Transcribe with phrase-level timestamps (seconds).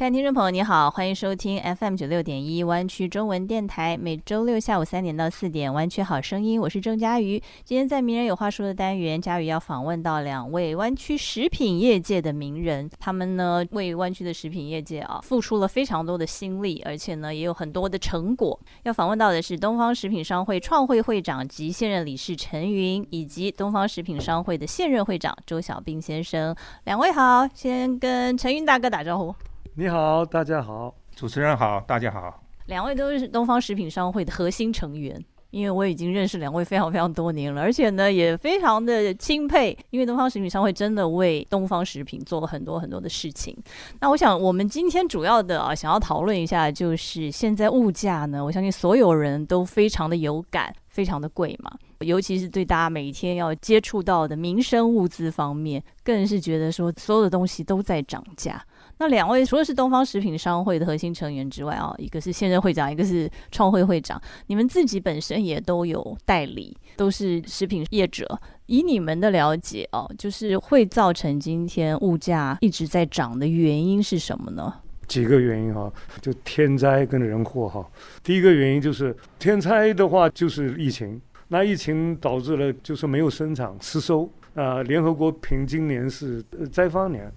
[0.00, 7.38] 亲爱的听众朋友，你好，欢迎收听 FM 九六点一湾区中文电台，每周六下午三点到四点，湾区好声音，我是郑佳瑜。
[7.64, 18.58] 今天在名人有话说的单元，佳瑜要访问到两位湾区食品业界的名人，他们呢为湾区的食品业界啊付出了非常多的心力，而且呢也有很多的成果。
[18.84, 26.56] 要访问到的是东方食品商会创会会长及现任理事陈云，以及东方食品商会的现任会长周小兵先生。
[26.84, 29.34] 两位好，先跟陈云大哥打招呼。
[29.74, 32.42] 你好，大家好，主持人好，大家好。
[32.66, 43.56] 两位都是东方食品商会的核心成员，因为我已经认识两位非常非常多年了，而且呢也非常的钦佩，因为东方食品商会真的为东方食品做了很多很多的事情。
[44.00, 58.60] 那我想我们今天主要的啊想要讨论一下，就是现在物价呢，我相信所有人都非常的有感，非常的贵嘛，尤其是对大家每天要接触到的民生物资方面，更是觉得说所有的东西都在涨价。
[59.00, 64.20] 那两位除了是东方食品商会的核心成员之外啊，一个是现任会长，一个是创会会长。
[64.48, 68.38] 你们自己本身也都有代理，都是食品业者。
[68.66, 74.70] 以你们的了解哦，就是会造成今天物价一直在涨的原因是什么呢？
[75.08, 75.90] 几个原因哈，
[76.20, 77.90] 就天灾跟人祸哈。
[78.22, 81.18] 第一个原因就是天灾的话，就是疫情。
[81.48, 84.82] 那疫情导致了就是没有生产失收啊。
[84.82, 87.32] 联合国评今年是灾荒年。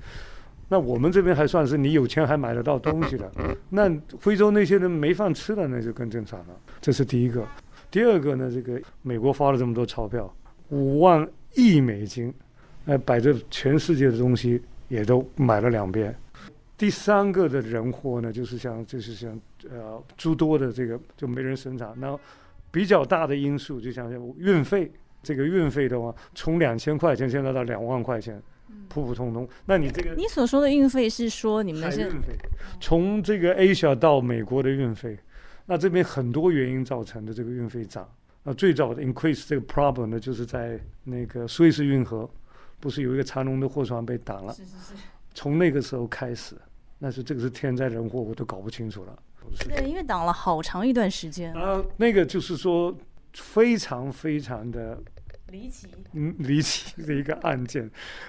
[0.74, 3.32] 那我们这边还算是你有钱还买得到东西的，
[3.70, 6.60] 那非洲那些人没饭吃了，那就更正常了。
[6.82, 7.46] 这是第一个。
[7.92, 10.36] 第二个呢，这个美国发了这么多钞票，
[10.70, 12.34] 五万亿美金，
[12.86, 16.16] 呃，摆着全世界的东西也都买了两遍。
[16.76, 21.94] 第三个的人祸呢，就是像就是像呃诸多的这个就没人生产。
[21.98, 22.20] 那
[22.72, 24.92] 比较大的因素就像运费，
[25.22, 28.42] 这个运费的话，从两千块钱现在到两万块钱。
[28.90, 32.38] 普普通通，那你这个你所说的运费是说你们是运费，
[32.80, 35.18] 从这个 Asia 到美国的运费，
[35.66, 38.08] 那这边很多原因造成的这个运费涨。
[38.44, 42.30] 那最早的 increase 这个 problem 呢，就是在那个苏伊士运河，
[42.80, 44.54] 不是有一个长龙的货船被挡了？
[44.54, 44.94] 是是是。
[45.34, 46.56] 从那个时候开始，
[47.00, 49.18] 那是这个是天灾人祸，我都搞不清楚了。
[49.68, 51.54] 对，因为挡了好长一段时间。
[51.56, 52.96] 啊，那个就是说
[53.34, 55.02] 非常非常的。
[55.54, 57.88] 离奇，嗯，离奇的一个案件，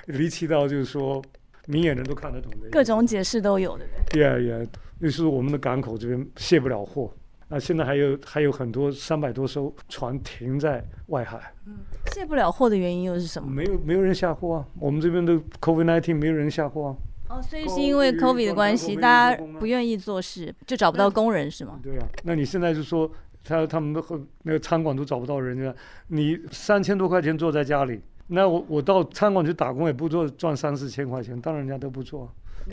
[0.08, 1.24] 离奇到就是说，
[1.66, 3.86] 明眼人都看得懂的，各种解释都有的。
[4.10, 4.68] Yeah yeah，
[5.00, 7.10] 就是我们的港口这边卸不了货，
[7.48, 11.50] 啊，现在还有还有很多三百多艘船停在外海。
[11.64, 11.78] 嗯，
[12.12, 13.50] 卸不了货的原因又是什么？
[13.50, 16.96] 没有没有人下货啊，我们这边的 COVID-19 没有人下货啊。
[17.30, 21.80] 哦，所以是因为 COVID 的关系，大家不愿意做事，就找不到工人是吗？
[21.82, 23.10] 对啊，那你现在就说。
[23.44, 24.02] 他他们的
[24.42, 25.74] 那个餐馆都找不到人家，
[26.08, 32.28] 你三千多块钱坐在家里，那我我到餐馆去打工也不做赚三四千块钱，当然人家都不做。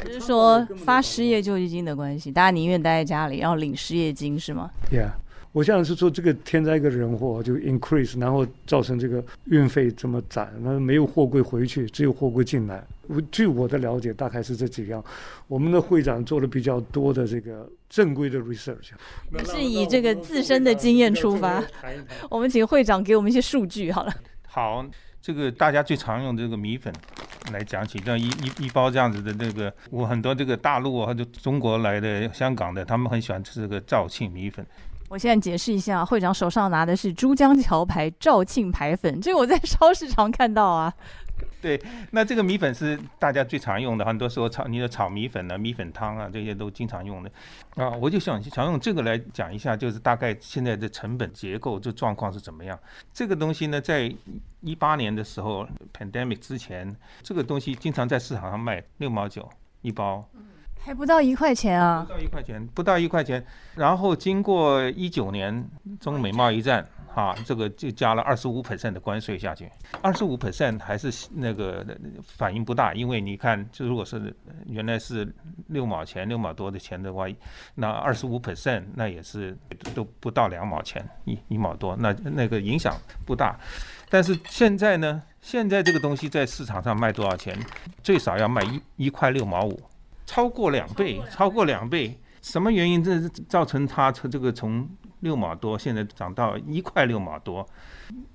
[0.05, 5.11] 就是说发失业救济金的关系，大家宁愿待在家里，然后领失业金是吗？Yeah。
[5.53, 12.81] 我现在是说这个天灾一个人祸就 increase，然后造成这个运费这么涨，那没有货柜回去，只有货柜进来。
[13.31, 15.03] 据我的了解，大概是这几样。
[15.47, 18.91] 我们的会长做了比较多的这个正规的 research，
[19.45, 21.61] 是以这个自身的经验出发。
[22.29, 24.13] 我们请会长给我们一些数据好了。
[24.47, 24.85] 好，
[25.21, 26.93] 这个大家最常用的这个米粉
[27.51, 34.65] 来讲起，这样一一一包这样子的这个，我很多这个大陆或者中国来的、香港的，他们很喜欢吃这个肇庆米粉。
[35.09, 40.93] 我现在解释一下，会长手上拿的是珠江桥牌肇庆牌粉，这个我在超市常看到啊。
[41.61, 41.81] 对，
[42.11, 47.31] 那这个米粉是大家最常用的，很多时候炒你的炒米粉呢、米粉汤啊，这些都经常用的。
[47.75, 52.77] 啊，我就想想用这个来讲一下，就是大概现在的成本结构这状况是怎么样。
[53.13, 54.13] 这个东西呢，在
[54.61, 59.47] 一八年的时候，pandemic 之前，这个东西经常在市场上卖六毛九
[59.81, 60.27] 一包。
[60.83, 62.03] 还不到一块钱啊！
[62.07, 63.45] 不到一块钱，不到一块钱。
[63.75, 69.69] 然后经过一九年中美贸易战，哈，这个就加了二十五 percent 的关税下去。
[70.01, 71.85] 二十五 percent 还是那个
[72.23, 74.33] 反应不大，因为你看，就如果是
[74.65, 75.27] 原来是
[75.67, 77.27] 六毛钱、六毛多的钱的话，
[77.75, 79.57] 那二十五 percent 那也是
[79.93, 83.59] 都不到两毛钱，一一毛多，那那个影响不大。
[84.09, 87.57] 但是现在呢，现在这个东西在市场上卖多少钱？
[88.01, 89.79] 最少要卖一一块六毛五。
[90.25, 93.03] 超过两倍，超过两倍，什么原因？
[93.03, 93.19] 这
[93.49, 94.87] 造成它从这个从
[95.21, 97.67] 六毛多，现在涨到一块六毛多，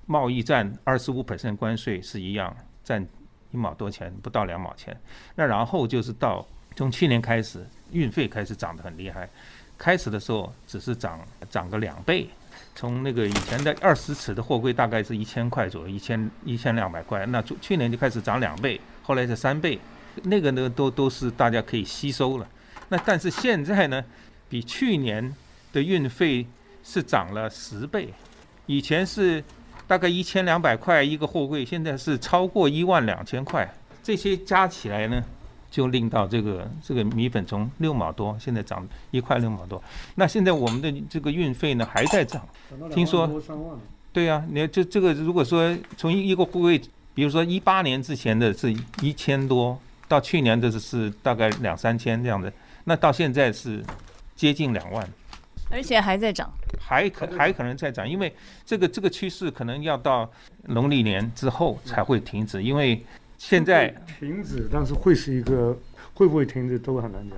[0.05, 2.53] 贸易占二十五 percent 关税是一样，
[2.83, 3.05] 占
[3.51, 4.99] 一毛多钱，不到两毛钱。
[5.35, 6.45] 那然后就是到
[6.75, 9.29] 从去年开始，运费开始涨得很厉害。
[9.77, 11.19] 开始的时候只是涨
[11.49, 12.27] 涨个两倍，
[12.73, 19.79] 从那个以前的二十尺的货柜大概是一千块左右，一千一千两百块，那去年就开始涨两倍，后来是三倍，
[20.23, 22.49] 那个呢都都是大家可以吸收了。
[22.89, 24.03] 那但是现在呢，
[24.49, 25.35] 比去年
[25.71, 26.47] 的运费
[26.87, 28.13] 是涨了十倍，
[28.65, 29.43] 以前是
[29.85, 33.69] 大概一千两百块一个货柜，现在是超过一万两千块，
[34.01, 35.21] 这些加起来呢？
[35.69, 39.83] 就令到这个这个米粉从六毛多，现在涨一块六毛多。
[40.15, 42.41] 那现在我们的这个运费呢还在涨，
[42.89, 43.29] 听说
[44.13, 46.81] 对呀，你看这这个如果说从一个货柜，
[47.13, 52.51] 比如说一八年之前的是一千多，到去年的是大概两三千这样的，
[52.85, 53.83] 那到现在是
[54.37, 55.07] 接近两万，
[55.69, 58.33] 而且还在涨，还可还可能再涨，因为
[58.65, 60.31] 这个这个趋势可能要到
[60.63, 63.03] 农历年之后才会停止，因为。
[63.39, 65.77] 现在停止，但是会是一个
[66.15, 67.37] 会不会停止都很难讲，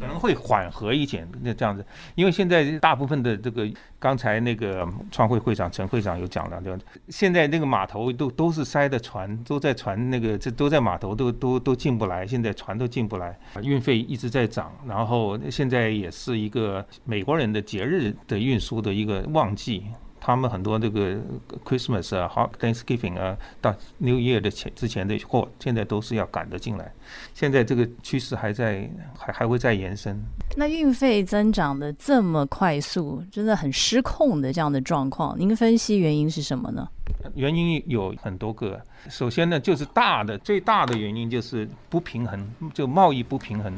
[0.00, 1.84] 可能会缓和一点，那这样子，
[2.14, 3.68] 因为现在大部分的这个
[3.98, 6.82] 刚才那个创会会长陈会长有讲了，对吧？
[7.08, 19.84] 现在那个码头都都是塞的船，都在船那个这都在码头都都都进不来，现在船都进不来，运费一直在涨，然后现在也是一个美国人的节日的运输的一个旺季。
[20.28, 21.16] 他们很多这个
[21.64, 26.92] Christmas 啊，好 Thanksgiving 啊，到 New Year 的前之前的货，现在都是要赶得进来。
[27.32, 28.86] 现在这个趋势还在，
[29.16, 30.22] 还还会再延伸。
[30.54, 36.86] 那运费增长的这么快速，真的很失控的这样的状况，您分析原因是什么呢？
[37.34, 38.78] 原因有很多个。
[39.08, 43.72] 首先呢，就是大的最大的原因就是不平衡，就贸易不平衡。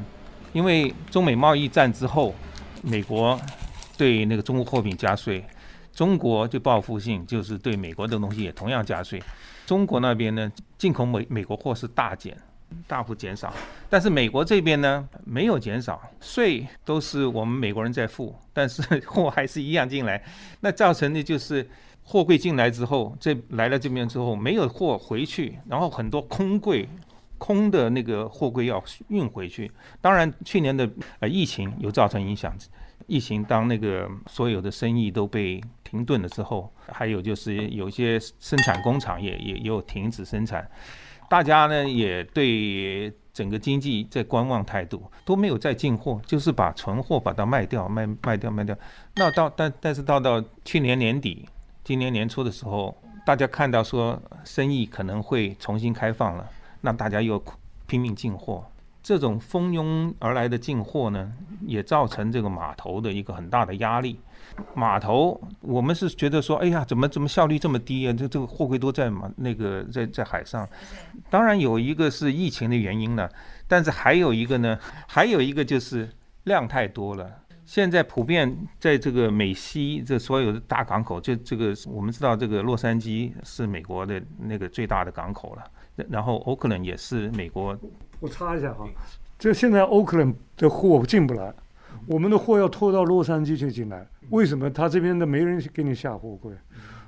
[0.53, 2.35] 因为中美贸易战之后，
[2.83, 3.39] 美国
[3.97, 5.45] 对那个中国货品加税。
[5.93, 9.23] 中国就报复性，就是对美国的东西也同样加税。
[9.67, 12.37] 中国那边呢，进口美美国货是大减，
[12.87, 13.53] 大幅减少。
[13.89, 20.23] 但是美国这边呢，没有减少，税都是我们美国人在付，但是货还是一样进来。
[20.61, 21.69] 那造成的就是
[22.03, 26.89] 货柜进来之后，这来了这边之后没有货回去，然后很多空柜、
[27.39, 29.71] 空的那个货柜要运回去。
[30.01, 30.89] 当然，去年的
[31.21, 32.53] 呃疫情有造成影响。
[33.07, 40.69] 疫情当那个所有的生意都被停顿了之后，还有就是有些生产工厂也也有停止生产，
[41.29, 48.77] 大家呢也对整个经济在观望态度，都没有再进货，就是把存货把它卖掉，卖卖掉卖掉。
[49.15, 51.49] 那到但但是到到去年年底，
[51.83, 56.49] 今年年初的时候，大家看到说生意可能会重新开放了，
[56.81, 57.43] 那大家又
[57.87, 58.65] 拼命进货。
[59.03, 61.33] 这种蜂拥而来的进货呢，
[61.63, 64.21] 也造成这个码头的一个很大的压力。
[64.75, 68.13] 码头，我们是觉得说，哎呀，怎么怎么效率这么低啊？
[68.13, 70.69] 这这个货柜都在嘛那个在在海上。
[71.31, 73.31] 当然有一个是疫情的原因了，
[73.67, 76.11] 但是还有一个呢，还有一个就是
[76.45, 77.31] 量太多了。
[77.65, 85.65] 现在普遍在这个美西这所有的大港口，就这个我们知道，这个洛杉矶是美国的那个最大的港口了，
[86.11, 87.79] 然后欧克兰也是美国。
[88.21, 88.87] 我插一下哈，
[89.39, 91.53] 这现在欧克兰的货进不来，
[92.07, 94.07] 我们的货要拖到洛杉矶去进来。
[94.29, 96.53] 为什么他这边的没人给你下货柜？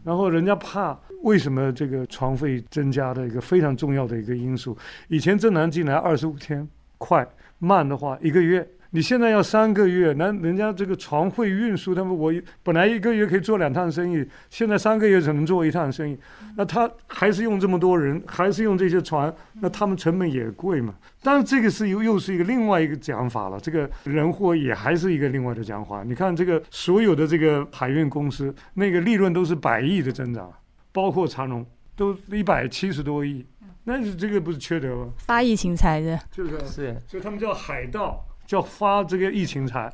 [0.02, 4.76] 然后人家怕，为什么这个船费增加的一个非常重要的一个因素？
[5.08, 7.24] 以前正南进来二十五天，快
[7.58, 8.68] 慢的话一个月。
[8.94, 12.30] 你现在要三个月，那人家这个船会运输，他们我
[12.62, 16.18] 本来一个月可以做两趟生意，现在三个月只能做一趟生意，
[16.58, 20.94] 那他还是用这么多人，还是用这些船，那他们成本也贵嘛。
[21.22, 26.02] 但是这个是又又是一个另外一个讲法了，这个人货也还是一个另外的讲法。
[26.02, 30.52] 你看这个所有的这个海运公司，那个利润都是百亿的增长，
[30.92, 31.64] 包括长隆
[31.96, 33.46] 都一百七十多亿，
[33.84, 35.08] 那是这个不是缺德吗？
[35.16, 38.22] 发疫情财的，就是，是，所以他们叫海盗。
[38.52, 39.90] 叫发这个疫情财，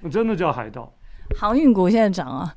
[0.00, 0.92] 那真的叫海盗。
[1.36, 2.52] 航运股现在涨啊。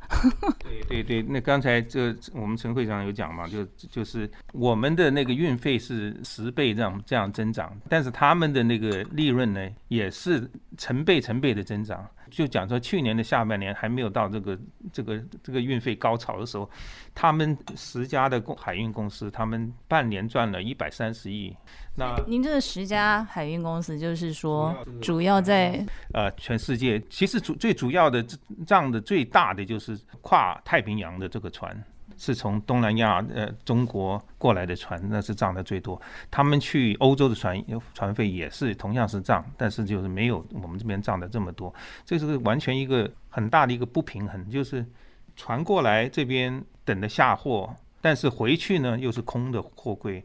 [0.57, 12.03] 对对对，那刚才这我们陈会长有讲嘛，就就是我们的那个运费是十倍这样这样增长，但是他们的那个利润呢也是成倍成倍的增长。
[12.33, 14.59] 就讲说去年的下半年还没有到这个
[14.91, 16.67] 这个这个运费高潮的时候，
[17.13, 21.55] 他们十家的公海运公司，他们半年赚了一百三十亿。
[21.95, 28.25] 那您这个十家海运公司，就是说主要在呃全世界，其实主最主要的
[28.65, 31.71] 账的最大的就是跨太平洋的这个船。
[32.17, 36.01] 是从东南亚呃中国过来的船，那是涨的最多。
[36.29, 41.73] 他们去欧洲的船船费也是同样是涨，但是就是没有我们这边涨的这么多。
[42.05, 44.85] 这是完全一个很大的一个不平衡，就是
[45.35, 50.23] 船过来这边等着下货，但是回去呢又是空的货柜。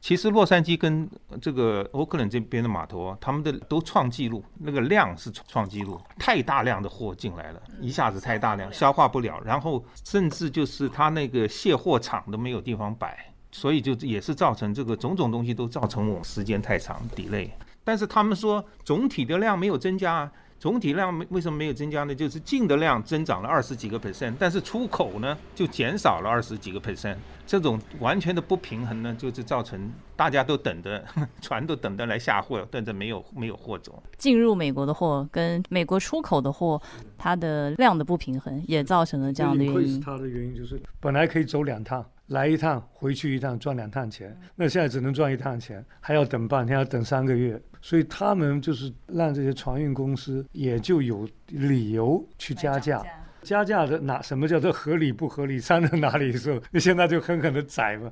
[0.00, 1.08] 其实洛杉矶跟
[1.40, 17.50] 这个欧克兰这边的码头啊，他们的都创纪录，那个量是创纪录，太大量的货进来了，一下子太大量，消化不了，然后甚至就是他那个卸货场都没有地方摆，所以就也是造成这个种种东西都造成我们时间太长，delay。
[17.82, 20.32] 但是他们说总体的量没有增加啊。
[20.58, 22.14] 总体量没为什么没有增加呢？
[22.14, 31.04] 就是进的量增长了二十几个 percent，但是出口呢就减少了二十几个 percent，这种完全的不平衡呢，就是造成大家都等着
[31.40, 34.02] 船都等着来下货，但是没有没有货走。
[34.16, 36.80] 进入美国的货跟美国出口的货，
[37.16, 40.00] 它的量的不平衡也造成了这样的原因。
[40.00, 42.04] 它的原因就是本来可以走两趟。
[42.28, 44.38] 来一趟，回去一趟，赚两趟钱。
[44.54, 47.58] 那现在只能赚一趟钱，还要等半天，要等三个月。
[47.80, 53.02] 所以他们就是让这些船运公司也就有理由去加价。
[53.42, 54.20] 加价的哪？
[54.20, 55.58] 什么叫做合理不合理？
[55.62, 58.10] 山在哪里的时候，那现在就狠狠的宰嘛。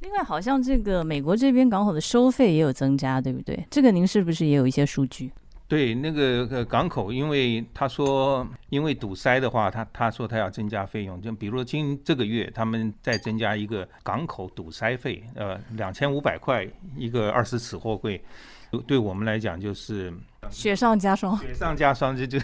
[0.00, 3.66] 另外，好像这个美国这边港口的收费也有增加，对不对？
[3.70, 5.30] 这个您是不是也有一些数据？
[5.66, 18.22] 对那个港口，因为他说因为堵塞的话，他他说他要增加费用，就比如说今这个月他们再增加一个港口堵塞费，呃，两千五百块一个二十尺货柜，
[18.86, 20.12] 对我们来讲就是
[20.50, 22.38] 雪上加霜，雪上加霜，这就。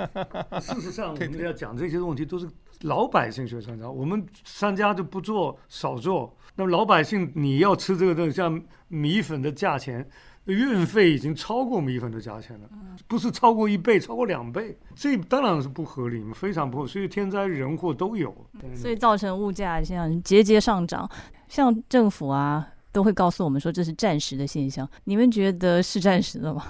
[0.60, 2.48] 事实上，我们要讲这些问题都是
[2.82, 10.08] 老百姓雪上加，我们商家就不做少做，那么老百姓你要吃这个东西，像米粉的价钱。
[10.46, 12.66] 运费已经超过米粉的价钱了，
[13.06, 16.90] 不是超过一倍，超过两倍，这当然是不合理，非常不合理。
[16.90, 18.34] 所以天灾人祸都有，
[18.74, 21.06] 所以造成物价像节节上涨。
[21.48, 24.88] 像政府啊，都会告诉我们说这是暂时的现象。
[25.04, 26.64] 你们觉得是暂时的吗？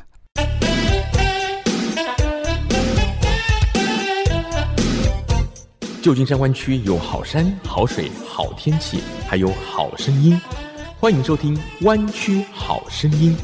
[6.00, 10.40] 旧金山湾区有好山好水好天气，还有好声音，
[10.98, 13.36] 欢迎收听《湾区好声音》。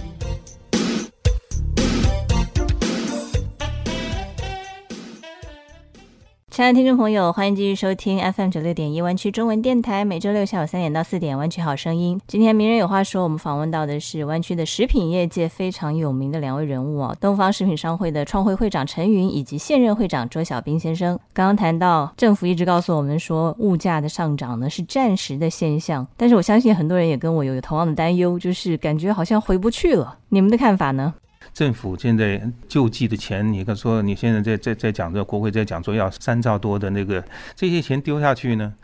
[6.55, 12.21] 亲爱的听众朋友，欢迎继续收听 FM 九六点一湾区中文电台，每周六下午三点到四点，湾区好声音。
[12.29, 21.19] 今天名人有话说，我们访问到的是湾区的食品业界非常有名的两位人物啊，东方食品商会的创会会长陈云以及现任会长周小兵先生。
[21.33, 30.19] 刚刚谈到政府一直告诉我们说，物价的上涨呢是暂时的现象，但是我相信很多人也跟我有同样的担忧，就是感觉好像回不去了。
[30.29, 31.15] 你们的看法呢？
[31.55, 38.75] 政府现在救济的钱，你看说你现在在在在讲着，国会在讲说要三兆多的那个这些钱丢下去呢，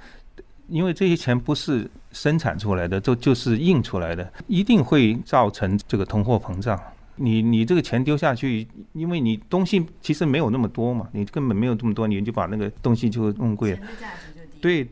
[0.69, 6.81] 因为这些钱不是生产出来的，就就是印出来的，一定会造成这个通货膨胀。
[7.17, 13.79] 你你这个钱丢下去，因为你东西其实没有那么多嘛，你根本没有这么多，你就把那个东西就弄贵了。
[14.61, 14.89] 对，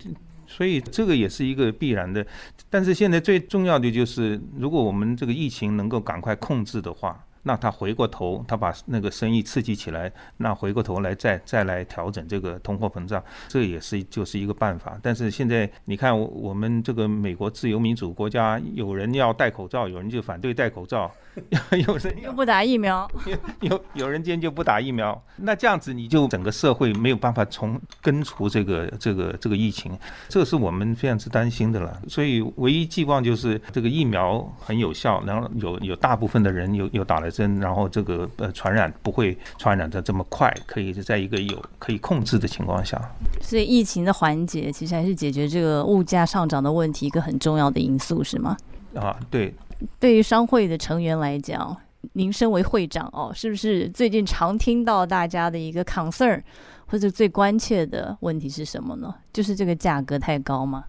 [0.48, 2.26] 所以这个也是一个必然的。
[2.68, 7.24] 但是现在最重要的就是，如果我们这个疫情能够赶快控制的话。
[7.42, 14.98] 那他回过头，他把那个生意刺激起来，那回过头来再再来调整这个通货膨胀，这也是就是一个办法。
[15.02, 21.10] 但是现在你看，我们这个美国自由民主国家，有人要戴口罩，有人就反对戴口罩。
[21.86, 23.08] 有人又不打疫苗，
[23.62, 29.96] 有有人坚决不打疫苗，那这样子你就整个社会没有办法从根除这个这个这个疫情，
[30.28, 32.02] 这是我们非常之担心的了。
[32.08, 43.00] 所以唯一寄望就是这个疫苗很有效，然后有有大部分的人有有打了针，然后这个呃传染不会传染的这么快，可以是在一个有可以控制的情况下。
[43.40, 48.56] 所以疫情的缓解其实还是解决这个物价上涨的问题一个很重要的因素，是吗？
[48.94, 49.54] 啊，对。
[50.00, 51.76] 对于商会的成员来讲，
[52.14, 56.42] 您身为会长哦，是不是最近常听到大家的一个 concern
[56.86, 59.14] 或者最关切的问题是什么呢？
[59.32, 60.84] 就是这个价格太高吗？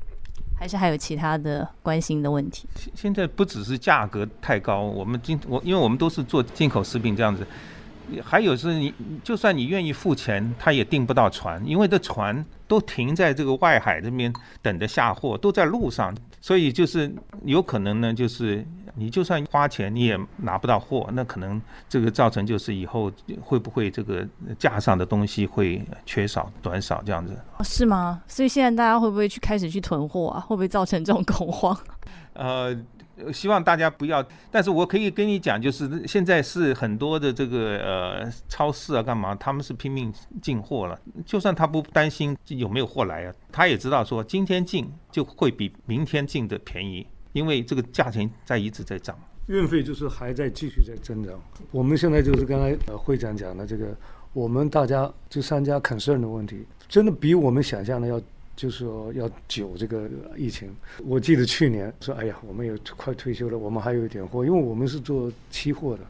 [0.59, 2.67] 还是还有其他的关心的问题？
[2.75, 7.47] 现现在不只是价格太高，我们进我因为我们都是做进口食品这样子，
[8.21, 17.13] 还有是你就算你愿意付钱，他也订不到船，因为这船都停在这个外海这边等着下货，都在路上，所以就是
[17.45, 18.65] 有可能呢，就是。
[18.95, 24.27] 你就算花钱，你也拿不到货，那可能这个造成就是以后会不会这个
[24.57, 27.33] 架上的东西会缺少、短少这样子？
[27.63, 28.21] 是吗？
[28.27, 30.41] 所以现在大家会不会去开始去囤货啊？
[30.41, 31.77] 会不会造成这种恐慌？
[32.33, 32.75] 呃，
[33.31, 34.25] 希望大家不要。
[34.51, 39.35] 但是我可以跟你讲，就是现在是很多的这个呃超市啊，干嘛？
[39.35, 40.99] 他们是拼命进货了。
[41.25, 47.05] 就算他不担心有没有货来啊，他也知道说今天进就会比明天进的便宜。
[47.31, 51.39] 因为这个价钱在一直在涨，运费就是还在继续在增长。
[51.69, 53.95] 我们现在就是刚才呃会长讲的这个，
[54.33, 58.19] 我们大家这三家 concern 的问题，真的比我们想象的要
[58.59, 60.69] 就是说要久这个疫情。
[61.05, 66.01] 我记得去年说，哎呀，我们也快退休了，我们还有一点货，因为我们是做期货的，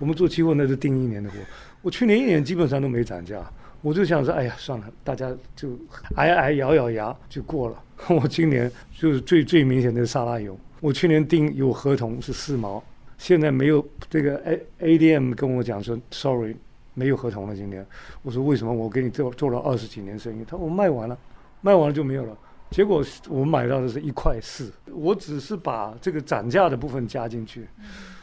[0.00, 1.36] 我们做期货那是订一年的货。
[1.80, 3.48] 我去年一年基本上都没涨价，
[3.82, 5.78] 我就想说，哎呀，算了，大家就
[6.16, 7.80] 挨挨咬咬牙就过了。
[8.10, 8.68] 我今年
[8.98, 12.82] 就是最最明显的沙拉油，我去年订有合同是四毛，
[13.16, 16.56] 现在没有这个 A A D M 跟我讲说，sorry，
[16.94, 17.54] 没有合同了。
[17.54, 17.86] 今年
[18.22, 18.72] 我说为什么？
[18.72, 21.16] 我给你做做了二十几年生意，他说我卖完了，
[21.62, 22.36] 卖完了就没有了。
[22.70, 27.66] 结果我买到的是一块四，我只是把这个涨价的部分加进去，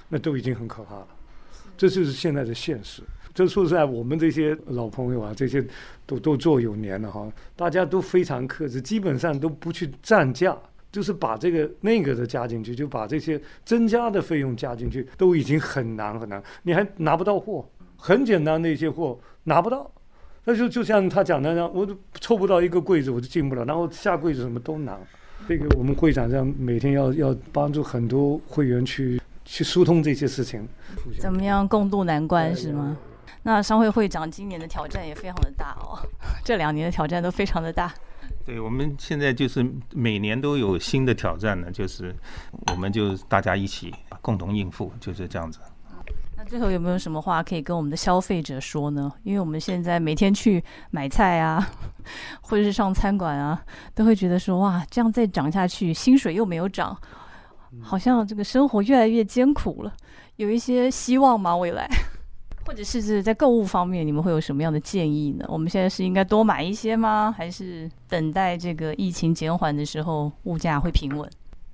[0.07, 1.07] 那都已经很可怕了。
[1.77, 3.01] 这就是现在的现实。
[3.33, 5.65] 这说实在，我们这些老朋友啊，这些
[6.05, 10.57] 都都做有年了哈，大家都非常克制，基本上都不去涨价，
[10.91, 19.89] 就是把这个那个的加进去，就把这些增加的费用加进去，都已经很难很难，你还拿不到货，很简单的一些货拿不到，
[20.49, 21.87] 那就就像他讲的那样，我
[22.19, 24.99] 凑不到一个柜子我就进不了，然后下柜子什么都难。
[25.47, 30.67] 这个我们会长这样每天要要帮助很多会员去去疏通这些事情，
[31.19, 32.97] 怎么样共度难关是吗？
[33.43, 36.01] 那商会会长今年的挑战也非常的大哦，
[36.43, 37.93] 这两年的挑战都非常的大。
[38.43, 39.63] 对，我们现在就是
[39.93, 42.15] 每年都有新的挑战呢，就是
[42.71, 45.59] 我们就大家一起共同应付，就是这样子。
[46.51, 49.11] 那最后有没有什么话可以跟我们的消费者说呢？
[49.21, 51.63] 因为我们现在每天去买菜啊，
[52.41, 53.63] 或者是上餐馆啊，
[53.93, 56.97] 都会觉得说哇，这样再涨下去，薪水又没有涨，
[57.81, 59.93] 好像这个生活越来越艰苦了。
[60.37, 61.55] 有一些希望吗？
[61.55, 61.87] 未来？
[62.65, 65.45] 或者是在购物方面，你们会有什么样的建议呢？
[65.47, 67.31] 我们现在是应该多买一些吗？
[67.37, 71.29] 还是等待这个疫情减缓的时候，物价会平稳？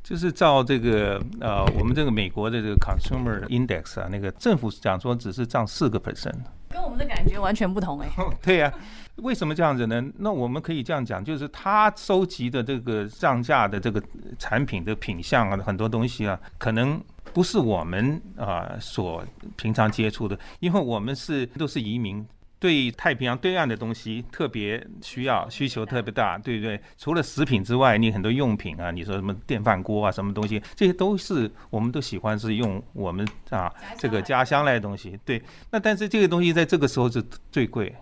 [0.06, 6.36] 就是照这个呃，我们这个美国的这个 Consumer Index 啊，那个政府讲说只是涨四个 percent，
[6.70, 8.10] 跟我们的感觉完全不同哎。
[8.44, 8.72] 对呀，
[9.16, 10.00] 为什么这样子呢？
[10.20, 14.00] 那我们可以这样讲，就是他收集的这个上架的这个
[14.38, 17.02] 产品的品相啊，很多东西啊，可能。
[17.34, 19.22] 不是我们啊所
[19.58, 22.26] 平常接触的，因为我们是都是移民，
[22.60, 26.80] 对太平洋对岸的东西特别需要，需求特别大，对不对？
[26.98, 35.41] 除了食品之外，你很多用品啊，你说什么电饭锅啊，什么东西，这些都是我们都喜欢是用我们啊这个家乡来的东西，对。
[35.70, 37.94] 那但是这个东西在这个时候是最贵。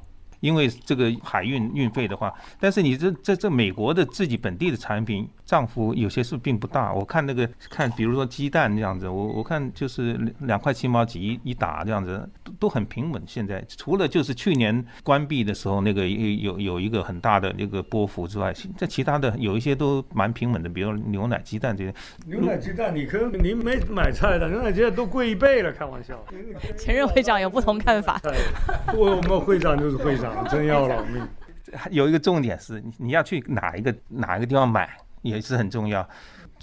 [0.43, 6.93] 因为这个海运运费的话，但是你这这这美国的自己本地的产品涨幅有些是并不大。
[6.93, 13.23] 我看那个看，比如说鸡蛋这样子，我我看就是两块七毛几一一打这样子，都都很平稳。
[13.25, 21.93] 现在除了就是去年关闭的时候那个有有一个很大的那个波幅之外，这其他的有一些都蛮平稳的，比如牛奶、鸡蛋这些。
[22.25, 26.21] 牛奶、鸡蛋，你可您没买菜的牛奶、鸡蛋都贵一倍了，开玩笑。
[26.77, 28.19] 前任会长有不同看法。
[28.93, 30.32] 我们会长就是会长。
[30.49, 31.27] 真要老命！
[31.91, 34.89] 有一个重点是，你要去哪一个哪一个地方买
[35.21, 36.07] 也是很重要。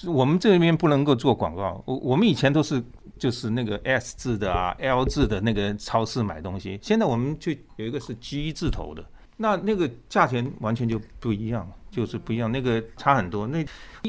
[0.07, 2.83] 我们这边不能够做广告，我我们以前都是
[3.19, 9.05] 就是那个 S 字的啊、L 字的那个超市买东西，现在我们就有一个是 G 字头的，
[9.37, 13.47] 那那个价钱完全就不一样，就是不一样，那个差很多。
[13.47, 13.63] 那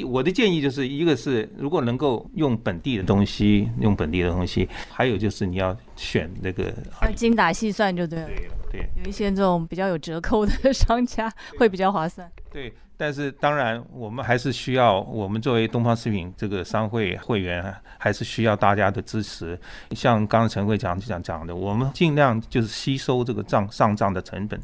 [0.05, 6.71] 我的建议就是一个是，如果能够用本地的东西，用本地的东西，还有就是你要选那个
[7.15, 8.29] 精打细算就对了。
[8.71, 12.31] 对，有一些这种比较有折扣的商家会比较划算。
[12.49, 19.59] 对，但是当然我们还是需要，我们作为东方食品这个商会会员，还是需要大家的支持。
[19.91, 24.59] 像刚刚陈会长讲讲的，我们尽量就是吸收这个账上账的成本，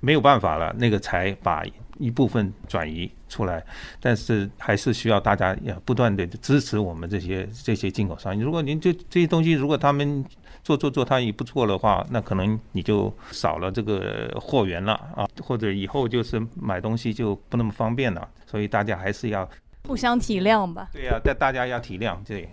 [0.00, 1.64] 没有办法了，那个才把
[1.98, 3.64] 一部分转移出来。
[4.00, 8.38] 但是还是需要大家要不断的支持我们这些这些进口商。
[8.40, 10.24] 如果您这这些东西，如果他们
[10.62, 18.28] 做做做，他也不做的话，那可能你就少了这个货源了啊，或者以后就是买东西就不那么方便了。
[18.46, 19.48] 所以大家还是要
[19.88, 20.88] 互相体谅吧。
[20.92, 22.50] 对呀，但大家要体谅，对对，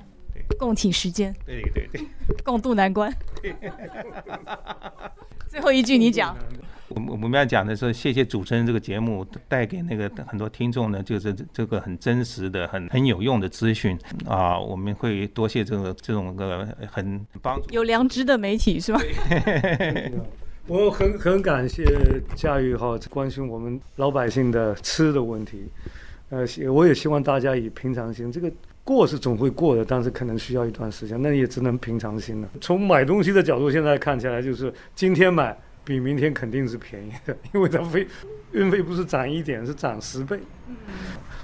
[0.58, 1.36] 共体时间。
[1.46, 2.02] 对对对，
[2.44, 3.14] 共度难关。
[5.48, 6.36] 最后一句你讲。
[6.90, 14.60] 我们我们要讲的是，谢谢主持人这个节目带给那个很多听众呢，就是这个很真实的、很很有用的资讯啊。
[14.60, 19.00] 我们会多谢这个这种个很帮助有良知的媒体是吧？
[20.66, 21.86] 我很很感谢
[22.36, 25.70] 嘉玉哈关心我们老百姓的吃的问题。
[26.30, 28.52] 呃，我也希望大家以平常心，这个
[28.96, 32.50] 过是总会过的，但是可能需要一段时间，那也只能平常心了。
[32.60, 35.56] 从买东西的角度，现在看起来就是今天买。
[35.86, 38.06] 比明天肯定是便宜的，因为它费
[38.52, 40.40] 运费不是涨一点，是涨十倍。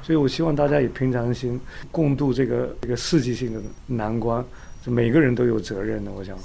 [0.03, 4.45] 所以我希望大家以平常心共度这个这个世纪性的难关，
[4.85, 6.11] 每个人都有责任的。
[6.11, 6.37] 我想，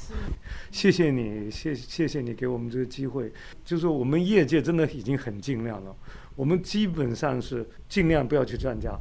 [0.71, 3.31] 谢谢你，谢谢谢你给我们这个机会。
[3.67, 5.95] 就是我们业界真的已经很尽量了，
[6.37, 8.99] 我们基本上是尽量不要去涨价。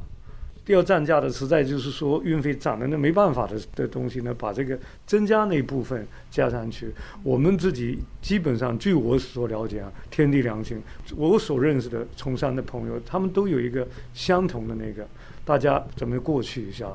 [0.70, 6.92] 要涨价的，实在就是说运费涨的那没办法的的东西呢，把这个增加那部分加上去。
[7.22, 10.82] 我们自己基本上，据我所了解啊，天地良心，
[11.16, 15.06] 我所认识的从商的朋友，他们都有一个相同的那个，
[15.44, 16.86] 大家准备过去一下？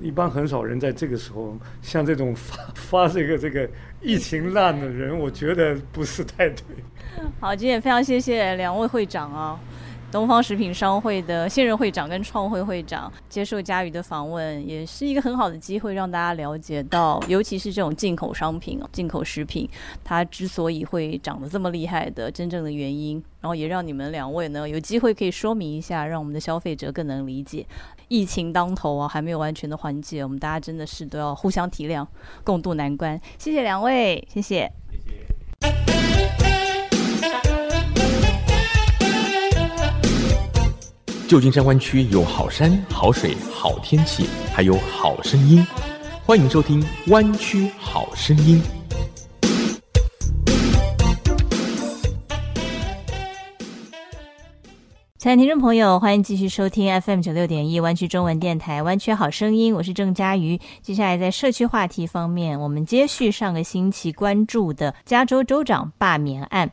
[0.00, 3.68] 一般很少人在这个时候，像这种发发这个这个
[4.00, 6.62] 疫情烂的人，我觉得不是太对。
[7.40, 9.58] 好，今天非常谢谢两位会长啊。
[10.14, 19.68] 东方食品商会的现任会长跟创会会长接受嘉瑜的访问，也是一个很好的机会，让大家了解到，尤其是这种进口商品，进口食品，
[20.04, 27.66] 它之所以会涨得这么厉害的真正的原因，然后也让你们两位呢有机会可以说明一下，让我们的消费者更能理解。
[28.06, 32.06] 疫情当头啊，还没有完全的缓解，我们大家真的是都要互相体谅，
[32.44, 33.20] 共度难关。
[33.36, 34.70] 谢谢两位，谢谢。
[41.26, 45.66] 旧金山湾区有好山好水好天气，还有好声音，
[46.22, 48.62] 欢迎收听《湾区好声音》。
[55.18, 60.60] 亲爱的听众朋友，欢迎继续收听 FM 九六点一湾区中文电台《湾区好声音》，我是郑佳瑜。
[60.82, 66.70] 接下来在社区话题方面，我们接续上个星期关注的加州州长罢免案。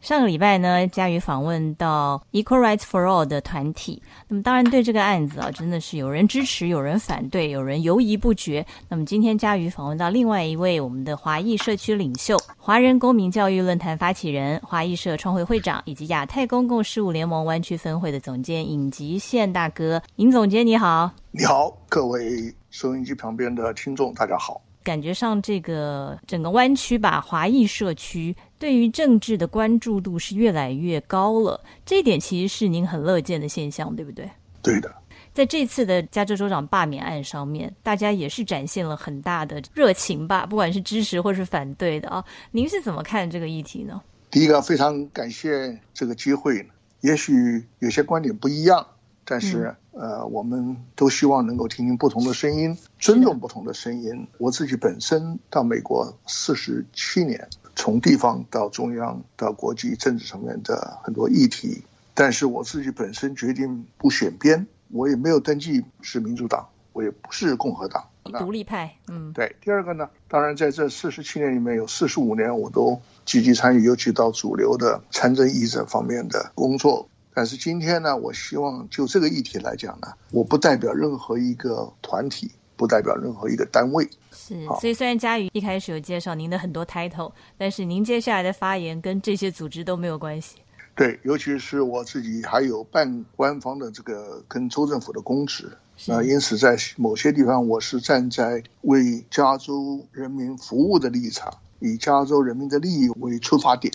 [0.00, 4.00] 上个礼拜呢，佳瑜访问到 Equal Rights for All 的团体。
[4.28, 8.64] 那么，当然对这个案子啊，真的是有人支持，有人反对，有人犹疑不决。
[8.88, 20.00] 那么，今天佳瑜访问到另外一位我们的华裔社区领袖、华人公民教育论坛发起人、华裔社创会会长，以及亚太公共事务联盟湾区分会的总监尹吉宪大哥。
[20.16, 24.62] 尹总监你好，你好，各位收音机旁边的听众，大家好。
[24.88, 31.62] 感觉上，这个整个湾区吧，华裔社区对于政治的关注度是越来越高了。
[31.84, 34.26] 这一点其实是您很乐见的现象，对不对？
[34.62, 34.90] 对的。
[35.34, 42.24] 在这次的加州州长罢免案上面，大家也是展现了很大的热情吧，不管是支持或是反对的啊。
[42.52, 44.00] 您是怎么看这个议题呢？
[44.30, 46.66] 第一个，非常感谢这个机会。
[47.02, 48.86] 也许有些观点不一样，
[49.28, 49.76] 但是。
[50.00, 54.28] 呃，我们都希望能够听听不同的声音，尊重不同的声音。
[54.38, 61.82] 我自己本身到美国四十七年，从地方到中央到国际政治层面的很多议题，
[62.14, 68.04] 但是我自己本身决定不选边，我也没有登记是民主党，我也不是共和党，
[68.38, 68.94] 独立派。
[69.08, 69.56] 嗯，对。
[69.60, 77.08] 第二个呢，当然在这四十七年里面有四十五年我都积极参与，尤其到主流的参政议政方面的工作。
[77.38, 84.10] 但是今天呢，我希望就这个议题来讲呢，我不代表任何一个团体，不代表任何一个单位。
[84.32, 90.56] 是，所以虽然佳宇一开始有介绍您的很多 title，但是您接下来的发言跟这些组织都没有关系。
[90.96, 95.70] 对，尤其是我自己还有半官方的这个跟州政府的公职，
[96.08, 103.94] 那因此在某些地方我是站在为加州人民服务的立场，以加州人民的利益为出发点。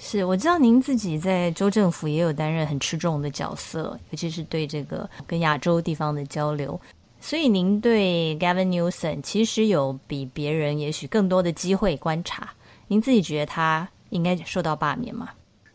[0.00, 6.80] 是，我知道您自己在州政府也有担任很吃重的角色，尤其是对这个跟亚洲地方的交流。
[7.20, 12.48] 所以您对 Gavin Newsom 其实有比别人也许更多的机会观察。
[12.86, 15.30] 您自己觉得他应该受到罢免吗？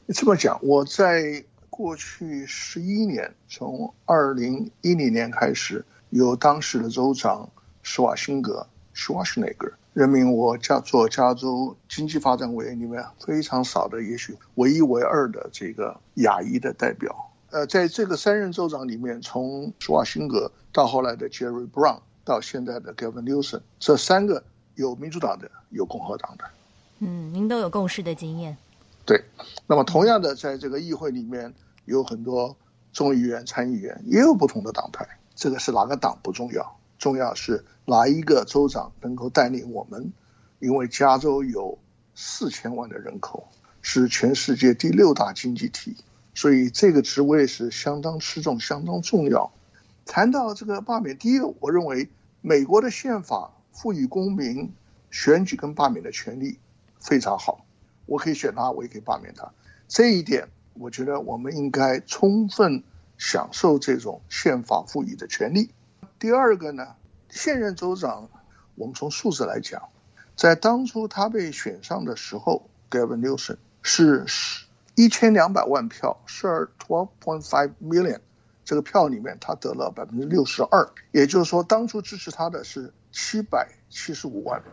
[0.08, 7.48] 这么讲，我在过去十一年，从二零一零年开始，由当时的州长
[7.82, 9.74] 施瓦辛格 （Schwarzenegger）。
[9.94, 17.32] 任命我加做加州经济发展委员里面非常少的，也许唯一唯二的这个亚裔的代表。
[17.52, 26.46] 呃，在这个三任州长里面，从施瓦辛格到后来的 Jerry Brown 到现在的 Gavin Newsom，这三个有民主党的，有共和党的。
[26.98, 28.58] 嗯，您都有共事的经验。
[29.06, 29.24] 对。
[29.68, 31.54] 那么同样的，在这个议会里面
[31.86, 32.56] 有很多
[32.92, 35.08] 众议员、参议员，也有不同的党派。
[35.36, 36.76] 这个是哪个党不重要。
[37.04, 40.14] 重要是哪一个州长能够带领我们？
[40.60, 41.78] 因为加州有
[42.16, 43.50] 四千万的人口，
[43.82, 45.98] 是全世界第六大经济体，
[46.34, 49.52] 所以这个职位是相当吃重、相当重要。
[50.06, 52.08] 谈到这个罢免，第一个，我认为
[52.40, 54.72] 美国的宪法赋予公民
[55.12, 56.58] 选举跟罢免的权利
[57.02, 57.66] 非常好，
[58.06, 59.52] 我可以选他，我也可以罢免他。
[59.90, 62.82] 这一点，我觉得我们应该充分
[63.18, 65.72] 享受这种宪法赋予的权利。
[66.24, 66.96] 第二个呢，
[67.30, 68.30] 现任州长，
[68.76, 69.90] 我们从数字来讲，
[70.38, 74.26] 在当初他被选上的时候，Gavin Newsom 是
[74.96, 78.20] 一千两百万票，十二 twelve point five million
[78.64, 84.64] 这个票里面，他得了百分之六十二，也就是说，当初支持他的是七百七十五万，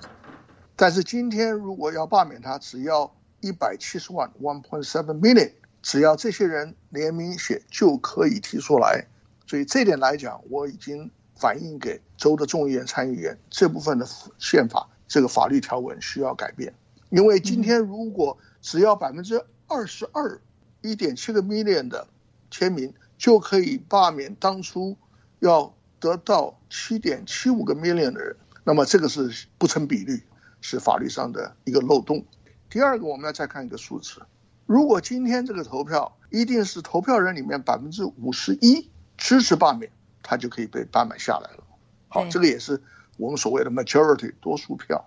[0.76, 5.50] 但是今天如果要罢免他，只要一百七十万 （one point seven million），
[5.82, 9.08] 只要这些人联名写就可以提出来。
[9.48, 14.06] 所以这点来讲，我已经反映给州的众议院参议员，这部分的
[14.38, 16.74] 宪法这个法律条文需要改变。
[17.08, 20.38] 因为今天如果只要百分之二十二
[20.82, 22.06] 一点七个 million 的
[22.50, 24.98] 签名就可以罢免当初
[25.38, 30.22] 要得到七点七五个 million 的人，那么这个是不成比例，
[30.60, 32.26] 是法律上的一个漏洞。
[32.68, 34.20] 第二个，我们要再看一个数字，
[34.66, 38.90] 如果今天这个投票一定是投票人里面百分之五十一。
[39.22, 39.92] 支持罢免，
[40.22, 41.64] 他就可以被罢免下来了。
[42.08, 42.80] 好，这个也是
[43.16, 45.04] 我们所谓的 majority 多数票，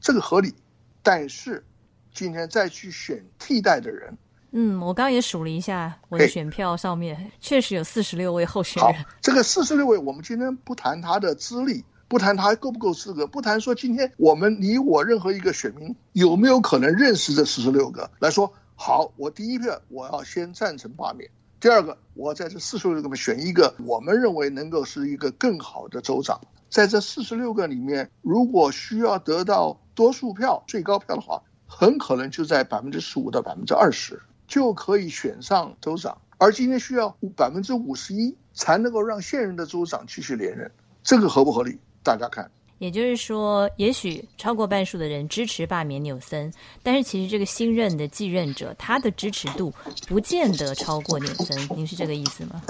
[0.00, 0.54] 这个合理。
[1.02, 1.62] 但是
[2.14, 4.16] 今天再去选替代的人，
[4.52, 8.94] 嗯，我刚刚也数了一下我的选票上面，确实有四十六位候选人。
[8.94, 21.30] 好，这个四十六位，我们今天不谈他的资历，不谈他够不够资格，不谈说今天我们你我任何一个选民有没有可能认识这四十六个来说，好，我第一票我要先赞成罢免。
[21.64, 26.42] 第二个，我在这四十六个里面选一个，我们认为能够是一个更好的州长。
[26.68, 36.18] 在这四十六个里面，如果需要得到多数票、最高票的话，很可能就在百分之十五到百分之二十就可以选上州长。
[36.36, 40.70] 而今天需要百分之五十一才能够让现任的州长继续连任，
[41.02, 41.78] 这个合不合理？
[42.02, 42.50] 大家看。
[42.84, 49.72] 也就是说，也许超过半数的人支持罢免纽森，但是其实这个新任的继任者，他的支持度
[50.06, 51.58] 不见得超过纽森。
[51.74, 52.62] 您是这个意思吗？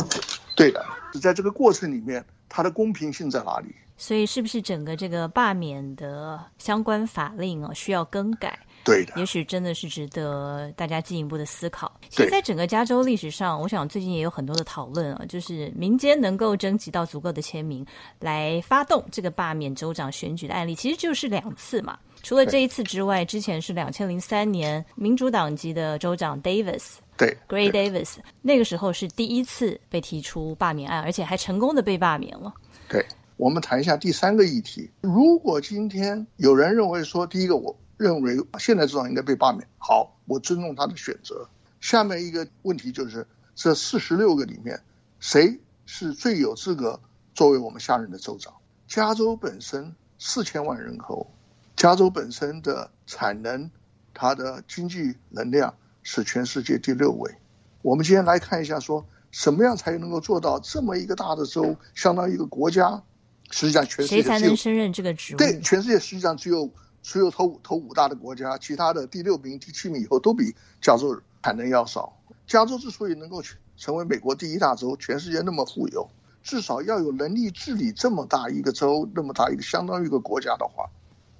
[0.54, 0.86] 对的，
[1.20, 3.74] 在这个过程里面，它的公平性在哪里？
[3.96, 8.56] 所以，是不是整个这个罢免的相关法令啊，需要更改？
[8.84, 11.90] 对的，也许真的是值得大家进一步的思考。
[12.10, 17.84] 其实，在整个加州历史上，我想最近也有很多的讨论啊，就是民间能够征集到足够的签名
[18.20, 21.98] 来发动这个罢免州长选举的案例，其实就是两次嘛。
[22.22, 32.52] 除了这一次之外，之前是两千零三年民主党籍的州长 Davis，对，Gray Davis，那个时候是第一次被提出罢免案，而且还成功的被罢免了。
[32.88, 33.02] 对，
[33.38, 34.90] 我们谈一下第三个议题。
[35.00, 37.74] 如果今天有人认为说，第一个我。
[37.96, 39.66] 认为现在州长应该被罢免。
[39.78, 41.48] 好，我尊重他的选择。
[41.80, 44.80] 下面一个问题就是，这四十六个里面，
[45.20, 46.98] 谁是最有资格
[47.34, 48.54] 作为我们下任的州长？
[48.88, 51.30] 加州本身四千万人口，
[51.76, 53.70] 加州本身的产能，
[54.14, 57.34] 它的经济能量是全世界第六位。
[57.82, 63.02] 我们今天来看一下，说什么样才能够做到这么一个大的州，相当于一个国家？
[63.50, 65.36] 实际上，全世界谁才能胜任这个职务？
[65.36, 66.70] 对，全世界实际上只有。
[67.04, 72.18] 所有头头五大的国家，其他的第六名、第七名以后都比加州产能要少。
[72.46, 73.42] 加州之所以能够
[73.76, 76.08] 成为美国第一大州，全世界那么富有，
[76.42, 80.88] 至少要有能力治理这么大一个州，那么大一个相当于一个国家的话，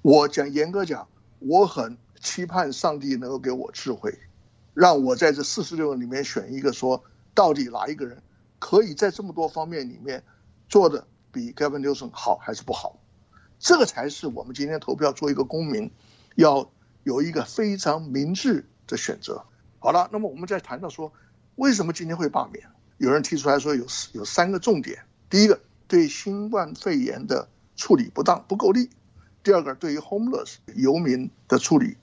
[0.03, 1.07] 我讲严格讲，
[1.39, 4.19] 我很期盼上帝能够给我智慧，
[4.75, 8.21] 让我在这四十六个里面选一个，说到底哪一个人
[8.59, 10.23] 可以在这么多方面里面
[10.69, 12.99] 做的比 Gavin Newsom 好还是不好？
[13.65, 15.89] 这个才是我们今天投票做一个公民，
[16.35, 16.69] 要
[17.01, 19.43] 有一个非常明智的选择。
[19.79, 21.11] 好了，那么我们再谈到说，
[21.55, 22.67] 为什么今天会罢免？
[22.99, 24.99] 有人提出来说有有三个重点：
[25.31, 28.91] 第一个，对新冠肺炎的处理不当不够力；
[29.41, 31.95] 第二个，对于 homeless 游民的处理；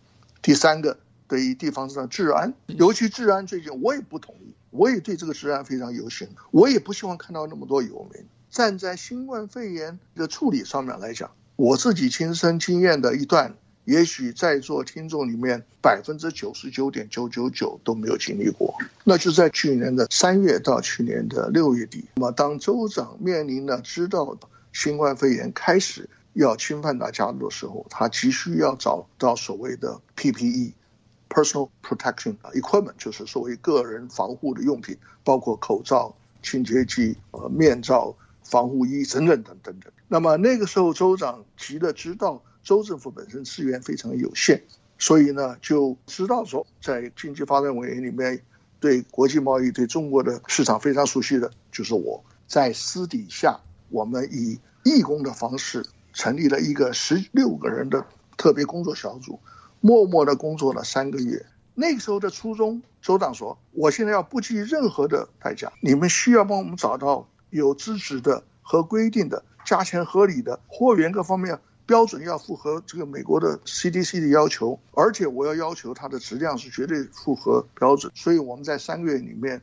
[0.43, 0.99] 第三个，
[1.29, 8.27] 对于地方上的治安，尤其治安最近我也不同意，我也对这个治安非常忧心，我也不希望看到那么多游民。
[8.51, 11.31] 站在新冠肺炎的处理上面来讲。
[11.57, 18.75] 我自己亲身经验的一段，也许在座听众里面百分之九十九点九九九都没有经历过。
[19.05, 24.37] 那就在去年的三月到去年的六月底，那么当州长面临了知道
[24.73, 38.17] 新冠肺炎开始要侵犯大家的时候，他急需要找到所谓的 PPE（Personal Protection Equipment），就是所谓个人防护的用品，包括口罩、清洁剂、呃面罩。
[38.53, 39.91] 防护衣等等等等等。
[40.09, 44.63] 那么那个时候，州长急的知道州政府本身资源非常有限，
[44.99, 48.43] 所以呢就知道说，在经济发展委员里面，
[48.79, 58.05] 对国际贸易、对中国的市场非常熟悉的，就是我在私底下，我们以义工的方式成立了一个十六个人的
[58.37, 59.41] 特别工作小组，
[59.81, 61.47] 默默的工作了三个月。
[61.75, 67.27] 那个时候的初衷，州长说，我现在要不计任何的代价，你们需要帮我们找到。
[67.53, 78.11] 有资质的和规定的价钱合理的货源各方面标准要符合这个美国的 CDC 的要求，而且我要要求它的质量是绝对符合标准。
[78.15, 79.61] 所以我们在三个月里面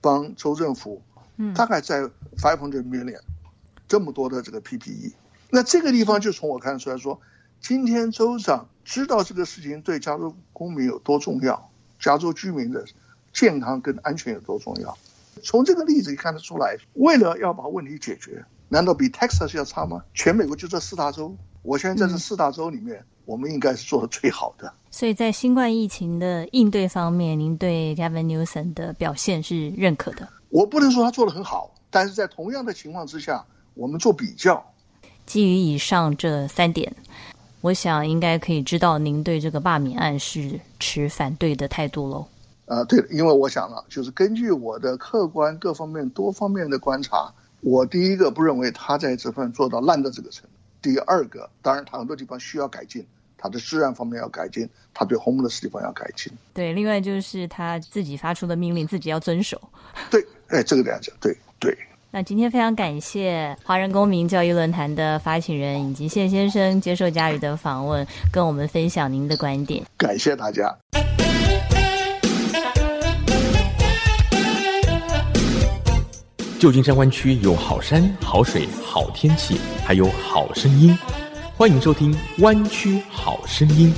[0.00, 1.00] 帮州政府，
[1.54, 2.02] 大概在
[2.36, 3.20] five hundred million
[3.86, 5.12] 这么多的这个 PPE，
[5.50, 7.20] 那这个地方就从我看出来说，
[7.60, 11.70] 今天州长知道这个事情对加州公民有多重要，
[12.00, 12.84] 加州居民的
[13.32, 14.98] 健康跟安全有多重要。
[15.38, 20.02] 从这个例子看得出来，为了要把问题解决，难道比 Texas 要差吗？
[20.14, 24.72] 全美国就这四大州，我现在在这四大州里面，我们应该是做的最好的。
[24.90, 30.28] 所以在新冠疫情的应对方面，您对 Gavin Newsom 的表现是认可的。
[30.50, 34.64] 我不能说他做的很好，但是在同样的情况之下，我们做比较。
[35.26, 36.90] 基于以上这三点，
[37.60, 42.26] 我想应该可以知道您对这个罢免案是持反对的态度喽。
[42.68, 50.50] 啊，对，因为我想了，就是根据我的客观各方面多方面的观察，我第一个不认为他在这份做到烂到这个程度。
[50.80, 53.04] 第二个，当然他很多地方需要改进，
[53.36, 56.32] 他的治安方面要改进，他对 homeless 地方要改进。
[56.52, 59.60] 对，另外就是他自己发出的命令自己要遵守。
[60.10, 61.76] 对，哎，这个这样讲，对对。
[62.10, 69.84] 那今天非常感谢华人公民教育论坛的发起人以及谢先生接受佳宇的访问，跟我们分享您的观点。
[69.96, 70.74] 感谢大家。
[76.58, 80.92] 旧金山湾区有好山好水好天气，还有好声音，
[81.56, 83.94] 欢迎收听《湾区好声音》。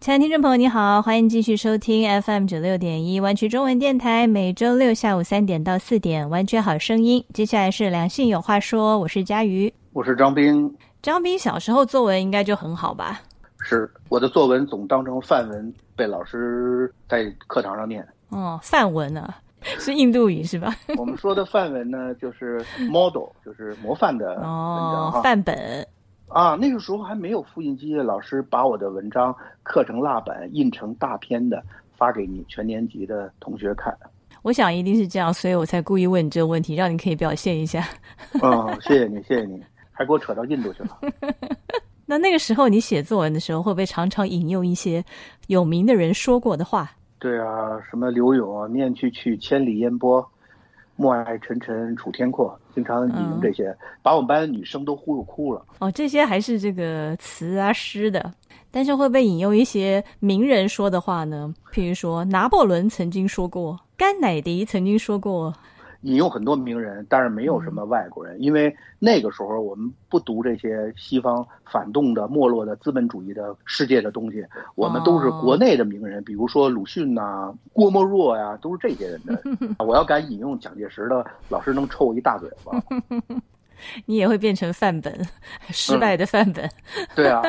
[0.00, 7.24] 亲爱的听众朋友，你好，欢迎继续收听 FM 九六点一湾区中文电台，每周六下午三点到四点《湾区好声音》。
[7.32, 10.76] 接下来是良性有话说，我是佳瑜，我是张斌。
[11.00, 13.22] 张斌小时候作文应该就很好吧？
[13.64, 15.72] 是我的作文总当成范文
[16.02, 18.04] 被老师在课堂上念。
[18.30, 19.36] 哦，范文啊，
[19.78, 20.74] 是印度语是吧？
[20.98, 22.58] 我们说的范文呢，就是
[22.90, 25.86] model， 就是模范的文章哦，范本。
[26.26, 31.62] 啊，那个时候还没有复印机，老师把我的文章刻成蜡板，印成大片的，
[31.96, 33.96] 发给你全年级的同学看。
[34.42, 37.86] 我想一定是这样，所以我才故意问你这个问题，让你可以表现一下。
[38.42, 39.62] 嗯， 谢谢你，谢谢你，
[39.92, 40.98] 还给我扯到印度去了。
[42.12, 45.02] 那那个时候你写作文的时候，会不会常常引用一些
[45.46, 46.90] 有名的人说过的话？
[47.18, 50.22] 对啊，什么刘勇啊，“念去去，千里烟波，
[50.96, 55.64] 暮霭沉沉楚天阔”，经常引用这些，把我们班的女生都忽悠哭了。
[55.78, 58.30] 哦，这些还是这个词啊诗的，
[58.70, 61.54] 但是会不会引用一些名人说的话呢？
[61.72, 65.54] 譬如说拿破仑曾经说过，甘乃迪曾经说过。
[66.02, 79.42] 引用很多名人，但是没有什么外国人，因为那个时候我们不读这些西方反动的、没落的资本主义的世界的东西，我们都是国内的名人，比如说鲁迅呐、郭沫若呀，都是这些人的。
[79.84, 82.72] 我要敢引用蒋介石的，老师能抽我一大嘴巴。
[84.06, 85.12] 你也会变成范本，
[85.70, 86.68] 失败的范本。
[87.16, 87.42] 对啊，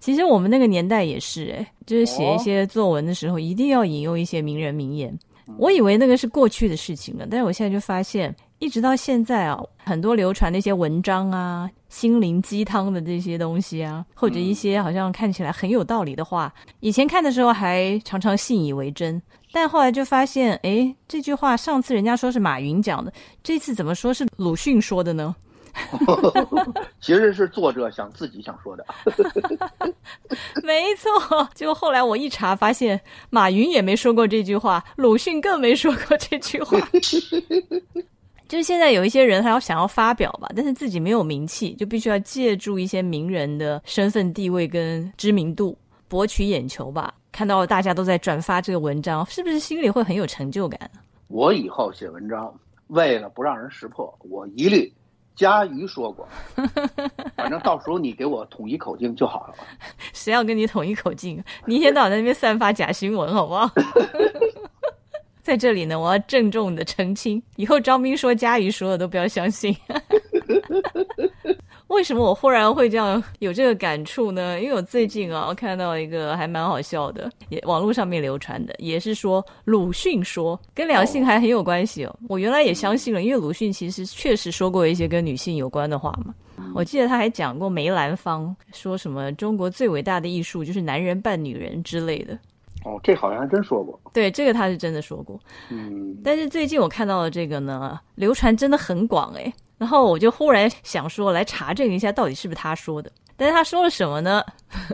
[0.00, 5.16] 其实我们那个年代也是，哎，就是写一些作文的时候，一定要引用一些名人名言。
[5.58, 25.34] 我以为那个是过去的事情了，但是我现在就发现，一直到现在啊，很多流传那些文章啊、心灵鸡汤的这些东西啊，或者一些好像看起来很有道理的话，以前看的时候还常常信以为真，但后来就发现，哎，这句话上次人家说是马云讲的，这次怎么说是鲁迅说的呢？
[27.00, 28.84] 其实是作者想自己想说的，
[30.64, 31.48] 没错。
[31.54, 36.78] 结果后来我一查，发现马云也没说过这句话，鲁迅更没说过这句话。
[38.48, 47.12] 就是现在有一些人，他要想要发表吧，但是自己没有名气，就必须要借助一些名人的身份地位跟知名度博取眼球吧。
[47.32, 50.90] 看到大家都在转发这个文章，是不是心里会很有成就感？
[51.26, 52.54] 我以后写文章，
[52.86, 54.92] 为了不让人识破，我一律。
[55.36, 56.26] 佳瑜说过，
[57.36, 59.54] 反正到时候你给我统一口径就好了。
[60.14, 61.40] 谁要跟你统一口径？
[61.66, 63.70] 你一天到晚在那边散发假新闻，好不好？
[65.42, 69.76] 在这里呢，我要郑重的澄清，以后张斌说佳瑜说的都不要相信。
[71.88, 74.60] 为什么我忽然会这样有这个感触呢？
[74.60, 82.18] 因为我最近啊，我看到一个还蛮好笑的，也网络上面流传的，也是说鲁迅说跟两性还很有关系哦。
[82.28, 86.34] 我原来也相信了，因为鲁迅其实确实说过一些跟女性有关的话嘛。
[86.74, 92.34] 我记得他还讲过梅兰芳说什么中国最伟大的艺术就是男人扮女人之类的。
[92.84, 93.98] 哦，这好像还真说过。
[94.12, 95.38] 对，这个他是真的说过。
[95.70, 99.52] 嗯，但是最近我看到的这个呢，流传真的很广哎。
[99.78, 103.10] 然后我就忽然想说，来查证一下到底是不是他说的。
[103.36, 104.42] 但是他说了什么呢？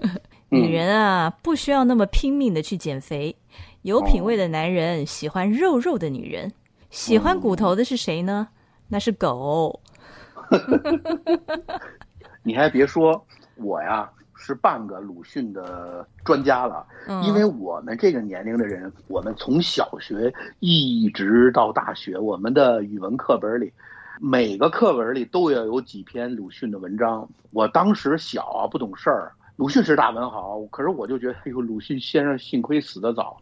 [0.51, 3.35] 女人啊，不需要那么拼命的去减肥。
[3.83, 6.53] 有品位的男人喜欢肉肉的女人，
[6.91, 8.49] 喜欢骨头的是谁呢？
[8.89, 9.81] 那是狗。
[12.43, 13.25] 你还别说，
[13.57, 16.87] 我呀，是半个鲁迅的专家了，
[17.25, 23.73] 因为我们这个年龄的人，我们从小学一直到大学，我们的语文课本里，
[24.25, 27.29] 每个课文里都要有几篇鲁迅的文章。
[27.51, 29.33] 我当时小啊，不懂事儿。
[29.57, 33.37] 鲁迅是大文豪，可是我就觉得，哎呦，鲁迅先生幸亏死得早，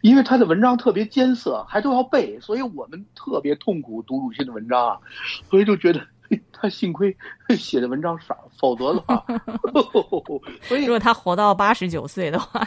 [0.00, 4.98] 因为他的文章特别艰涩，还都要背，所以我们特别痛苦读鲁迅的文章啊，
[5.50, 6.00] 所以就觉得
[6.50, 7.14] 他幸亏
[7.58, 9.22] 写的文章少，否则的话，
[10.64, 12.66] 所以如果他活到八十九岁的话，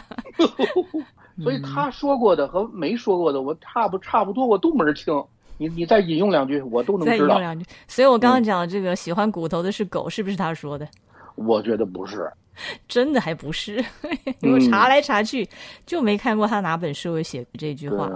[1.42, 5.12] 所以他说过的和没说过的，我差不差不多，我都门清。
[5.58, 7.10] 你你再引用两句，我都能知道。
[7.10, 10.88] 再引用两句，所以我刚刚讲的这个喜欢骨头的是狗，是不是他说的？
[11.34, 12.30] 我觉得不是。
[12.88, 13.84] 真的还不是，
[14.42, 15.48] 我查来查去
[15.86, 18.10] 就没看过他哪本书有写这句话。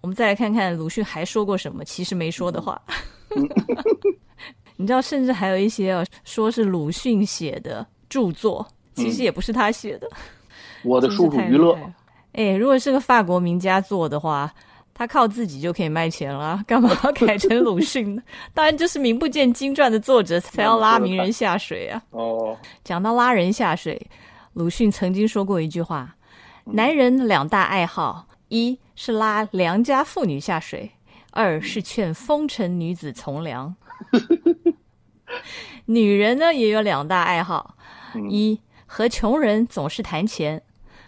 [0.00, 2.80] 我们再来看看鲁迅还说过什么，其实没说的话。
[4.76, 10.08] 你知道，甚至还有一些说是鲁迅写的著作，其实也不是他写的。
[10.82, 11.78] 我的叔叔娱乐。
[12.32, 14.50] 哎，如果是个法国名家做的话。
[14.94, 18.22] 他靠自己就可以卖钱了， 干嘛要改成鲁迅呢？
[18.54, 22.00] 当然就是名不见经传的作者才要拉名人下水啊！
[22.10, 24.00] 哦，讲到拉人下水，
[24.52, 26.14] 鲁迅曾经说过一句话：
[26.64, 30.92] 男人两大爱好，一是拉良家妇女下水，
[31.32, 33.74] 二是劝风尘女子从良。
[35.86, 37.76] 女人呢也有两大爱好，
[38.30, 40.62] 一和穷人总是谈钱，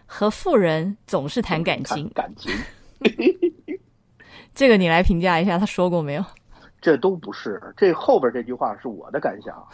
[0.07, 2.11] 和富人总是谈感情。
[2.15, 2.53] 感情。
[4.55, 6.25] 这个你来评价一下，他说过没有？
[6.81, 9.67] 这都不是，这后边这句话是我的感想。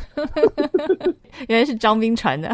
[1.49, 2.51] 原来是张斌传的。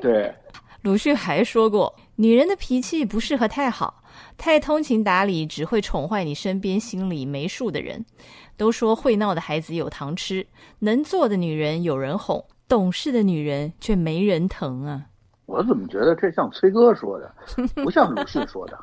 [0.00, 0.34] 对，
[0.82, 4.02] 鲁迅还说过，女人的脾气不适合太好，
[4.36, 8.04] 太通情达理只会宠坏你身边心里没数的人。
[8.56, 10.46] 都说会闹的孩子有糖吃，
[10.78, 15.06] 能做的女人有人哄，懂事的女人却没人疼啊！
[15.46, 17.34] 我怎么觉得这像崔哥说的，
[17.82, 18.78] 不像鲁迅说的？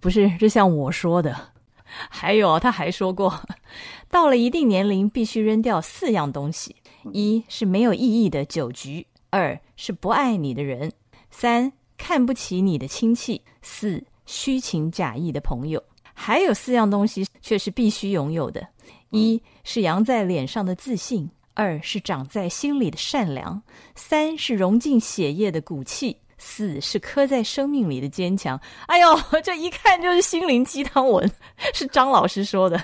[0.00, 1.52] 不是，这像我说的。
[2.08, 3.42] 还有，他还说过，
[4.08, 6.76] 到了一定年龄，必须扔掉四样东西：
[7.12, 10.92] 一是没有意义的酒局，二是不爱你的人，
[11.30, 15.82] 三看不起你的亲戚，四虚情假意的朋友。
[16.14, 18.68] 还有四样东西却是必须拥有的：
[19.10, 23.62] 一是扬在脸上的自信，二是长在心里的善良，
[23.96, 26.18] 三是融进血液的骨气。
[26.40, 28.58] 四是刻在生命里的坚强。
[28.86, 29.06] 哎呦，
[29.44, 31.30] 这一看就是心灵鸡汤文，
[31.74, 32.82] 是张老师说的，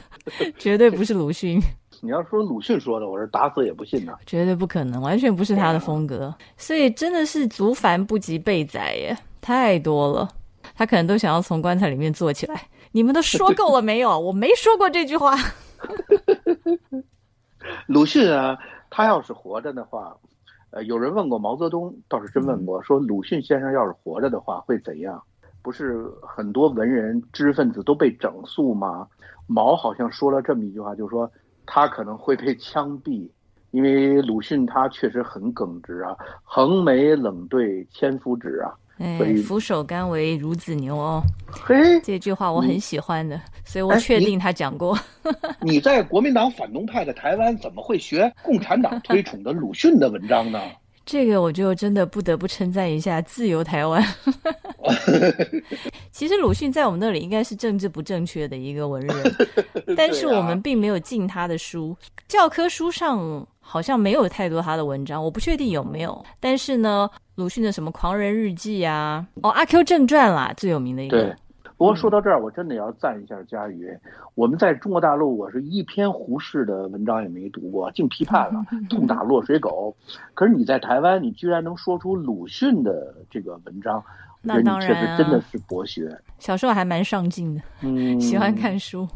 [0.58, 1.58] 绝对不是鲁迅。
[2.02, 4.16] 你要说鲁迅说的，我是打死也不信的。
[4.26, 6.32] 绝对不可能，完全不是他的风格。
[6.58, 10.28] 所以真的是足繁不及被宰耶，太多了。
[10.74, 12.62] 他可能都想要从棺材里面坐起来。
[12.92, 14.18] 你们都说够了没有？
[14.18, 15.34] 我没说过这句话。
[17.88, 18.58] 鲁迅啊，
[18.90, 20.14] 他要是活着的话。
[20.70, 25.22] 呃，有人问过毛泽东，倒是真问过，说鲁迅先生要是活着的话会怎样？
[25.62, 29.08] 不是很多文人知识分子都被整肃吗？
[29.46, 31.30] 毛好像说了这么一句话，就是说
[31.64, 33.30] 他可能会被枪毙，
[33.70, 38.74] 因为鲁迅他确实很耿直啊，横眉冷对千夫指啊。
[38.98, 41.22] 哎，俯首甘为孺子牛哦。
[41.50, 44.98] 嘿，这句话我很喜欢的，所以我确定他讲过。
[45.60, 50.60] 你在国民党反动派的台湾，怎么会学共产党推崇的鲁迅的文章呢？
[51.06, 54.04] 这个我就真的不得不称赞一下自由台湾。
[56.10, 59.34] 其实鲁迅在我们那里应该是政治不正确的一个文人，
[59.96, 66.24] 但是我们并没有禁他的书，教科书上好像没有太多他的文章，我不确定有没有。
[66.38, 71.34] 但是呢，鲁迅的什么《狂人日记》啊，哦，《阿 Q 正传》啦，最有名的一个。
[71.76, 73.86] 不过说到这儿，我真的要赞一下佳宇。
[74.34, 79.94] 我们在中国大陆，我是一篇胡适的文章也没读过，净批判了， 痛打落水狗。
[80.32, 84.02] 可是你在台湾，你居然能说出鲁迅的这个文章，
[84.40, 86.08] 那当然，确实真的是博学。
[86.38, 89.06] 小时候还蛮上进的，嗯， 喜欢看书。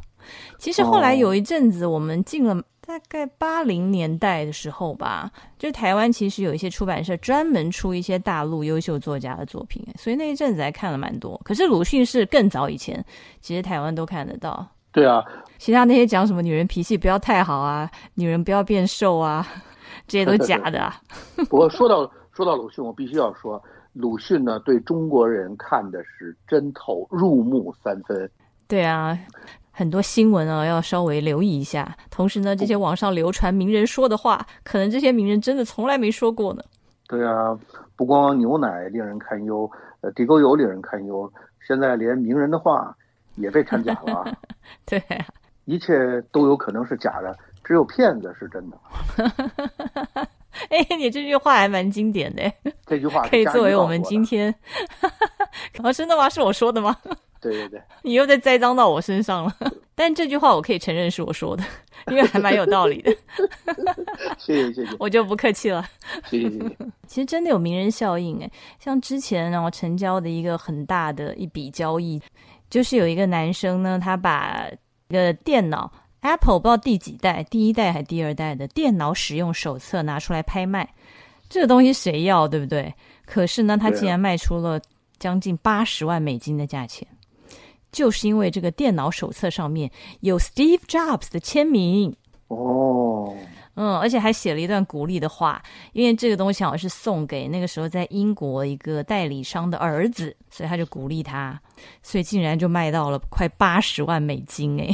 [0.58, 2.62] 其实后来有一阵子，我们进了。
[2.90, 11.40] 大概八零年代的时候吧，就台湾其实有一些出版社专门出一些大陆优秀作家的作品，所以那一阵子还看了蛮多。
[11.44, 13.04] 可是鲁迅是更早以前，
[13.40, 14.66] 其实台湾都看得到。
[14.90, 15.22] 对啊，
[15.56, 19.46] 其他那些讲什么女人脾气不要太好啊，女人不要变瘦啊，
[20.08, 20.80] 这些都假的。
[20.80, 21.00] 啊。
[21.48, 23.62] 不过说到说到鲁迅，我必须要说，
[23.92, 28.28] 鲁迅呢对中国人看的是真透，入木三分。
[28.66, 29.16] 对啊。
[29.80, 31.96] 很多新闻啊，要稍微留意一下。
[32.10, 36.62] 同时呢，这些网上流传名人说的话，可能这些名人真的从来没说过呢。
[37.08, 37.58] 对啊，
[37.96, 39.70] 不光牛奶令人堪忧，
[40.02, 41.32] 呃，地沟油令人堪忧，
[41.66, 42.94] 现在连名人的话
[43.36, 44.36] 也被掺假了。
[44.84, 45.02] 对，
[45.64, 48.76] 一切都有可能是假的，只有骗子是真的。
[50.68, 52.42] 哎，你这句话还蛮经典的，
[52.84, 54.22] 这句话可以作为我们天。
[54.22, 54.54] 今 天。
[55.82, 56.28] 哦，真的吗？
[56.28, 56.94] 是我说的吗？
[57.40, 59.56] 对对对， 你又在栽赃到我身上了。
[59.94, 61.64] 但这句话我可以承认是我说的，
[62.08, 63.14] 因为还蛮有道理的，
[64.38, 65.86] 谢谢谢谢我就不客气了。
[66.26, 66.76] 谢谢谢谢。
[67.06, 72.20] 其实真的有名人效应哎，像之前然后成交的一个很大的一笔交易，
[72.70, 74.66] 就是有一个男生呢，他把
[75.08, 80.88] 一个电脑 Apple 不知道第几代，第一代还第二代的电脑使用手册拿出来拍卖，
[81.48, 82.94] 这个东西谁要对不对？
[83.26, 84.80] 可是呢，他竟然卖出了
[85.18, 87.06] 将近八十万美金的价钱。
[87.92, 92.14] 就是因为这个电脑手册上面有 Steve Jobs 的签名，
[92.48, 93.34] 哦，
[93.74, 95.62] 嗯，而且还写了一段鼓励的话，
[95.92, 101.60] 因为这个东西好像是送给那个时候在英国一个代理商的儿子，所以他就鼓励他，
[102.02, 104.88] 所以竟然就卖到了快八十万美金哎！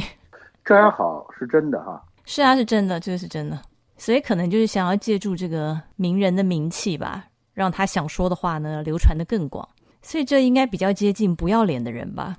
[0.63, 2.01] 这还好是真的哈。
[2.25, 3.59] 是啊，是真的，这个是真的，
[3.97, 9.67] 所以可能就是想要借助这个名人的名气吧，让他想说的话呢流传的更广，
[10.01, 12.37] 所以这应该比较接近不要脸的人吧，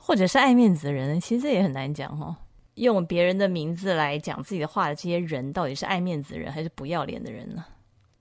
[0.00, 2.34] 或者是爱面子的人，其实这也很难讲哦。
[2.74, 7.64] 用别人的名字来讲自己的话的这些人，到底是爱面子的人还是不要脸的人呢？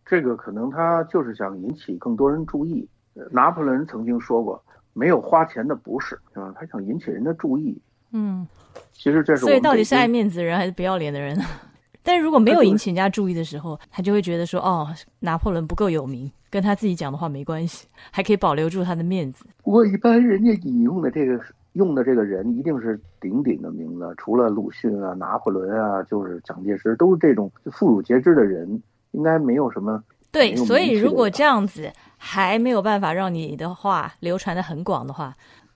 [0.05, 2.87] 这个可能他就是想引起更多人注意。
[3.15, 4.61] 呃拿破仑曾经说过，
[4.93, 7.79] 没有花钱的不是，啊，他想引起人的注意。
[8.11, 8.47] 嗯，
[8.91, 11.45] 其实这是所以到底是爱面子的人还是不要脸的人呢？
[12.01, 14.87] 但是如果没有引起人家注意的时候，他就会觉得说，哦，
[15.19, 19.45] 拿破仑不够有名，跟他自己讲的话没关系，还可以保留住他的面子。
[19.63, 21.39] 不过一般人家引用的这个
[21.73, 30.03] 用的这个人一定是鼎鼎的名字，除了鲁迅啊、拿破仑啊，就是蒋介石，都是这种妇孺皆知的人，应该没有什么。
[30.31, 35.33] 对，所以如果这样子还没有办法让你的话流传的很广的话，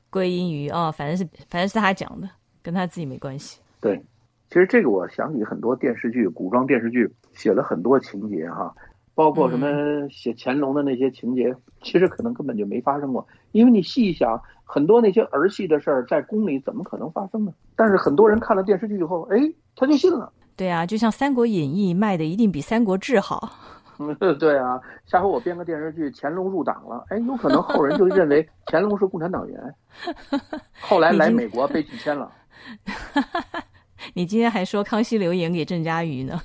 [0.09, 2.29] 归因于哦，反正是反正是他讲的，
[2.61, 3.59] 跟他自己没关系。
[3.81, 3.99] 对，
[4.49, 8.71] 其实这个我想起很多电视剧，古装电视剧写了很多情节哈，
[9.15, 9.67] 包括什么
[10.09, 17.53] 写乾隆的那些情节，其实可能根本就没发生过，因为你细一想，很多那些儿戏的事儿在宫里怎么可能发生呢？
[17.75, 19.37] 但是很多人看了电视剧以后，哎，
[19.75, 20.31] 他就信了。
[20.55, 23.49] 对啊，就像《三国演义》卖的一定比《三国志》好。
[23.99, 29.75] 嗯， 对啊，下回我编个电视剧，乾隆入党了，哎，有可能后人就认为乾隆是共产党员，
[30.81, 32.31] 后来来美国被拒签了。
[34.13, 36.39] 你今天还说康熙留言给郑嘉瑜呢？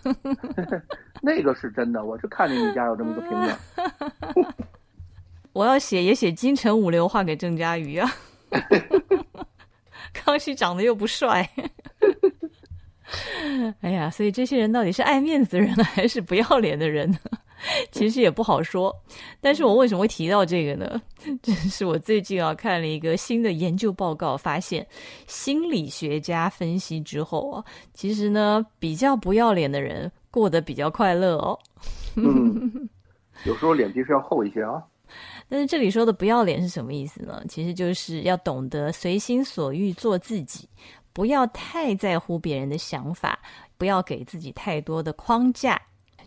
[1.20, 3.56] 那个是真的，我是看见你家有这么个评论。
[5.53, 8.11] 我要写也写京城五流话给郑嘉瑜啊。
[10.12, 11.49] 康熙长得又不帅，
[13.80, 17.18] 哎呀，所以这些人到底是爱面子的人呢，还是不要脸的人呢？
[17.90, 18.94] 其实也不好说。
[19.40, 21.01] 但是我为什么会提到这个呢？
[21.42, 24.86] 这是我最近啊看了一个新的研究报告，发现
[25.26, 31.59] 心理学家分析之后啊，其实呢比较不要脸的人过得比较快乐哦。
[32.16, 32.88] 嗯，
[33.44, 34.82] 有时候脸皮是要厚一些啊。
[35.49, 37.42] 但是这里说的不要脸是什么意思呢？
[37.49, 40.68] 其实就是要懂得随心所欲做自己，
[41.12, 43.38] 不要太在乎别人的想法，
[43.76, 45.80] 不要给自己太多的框架。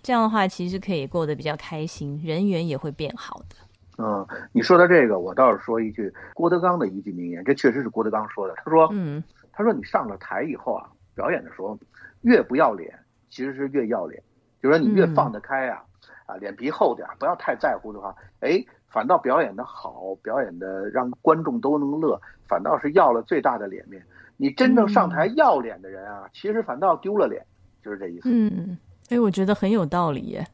[0.04, 3.56] 这样的话，其实可以过得比较开心，人缘也会变好的。
[3.98, 8.56] 嗯，你说到这个，我倒是说一句郭德纲的一句名言，这确实是郭德纲说的。
[8.58, 11.78] 他说，嗯，他说你上了台以后啊，表演的时候
[12.22, 12.92] 越不要脸，
[13.30, 14.20] 其实是越要脸。
[14.60, 15.84] 就是说你越嗯放得开啊，
[16.26, 24.04] 啊，脸皮厚点儿，不要太在乎的话，哎，反倒表演的好，表演的让观众都能乐，反倒是要了最大的脸面。
[24.38, 27.46] 你真正上台要脸的人啊，其实反倒丢了脸，
[27.84, 28.24] 就是这意思。
[28.26, 28.78] 嗯，
[29.08, 30.46] 所以我觉得很有道理耶，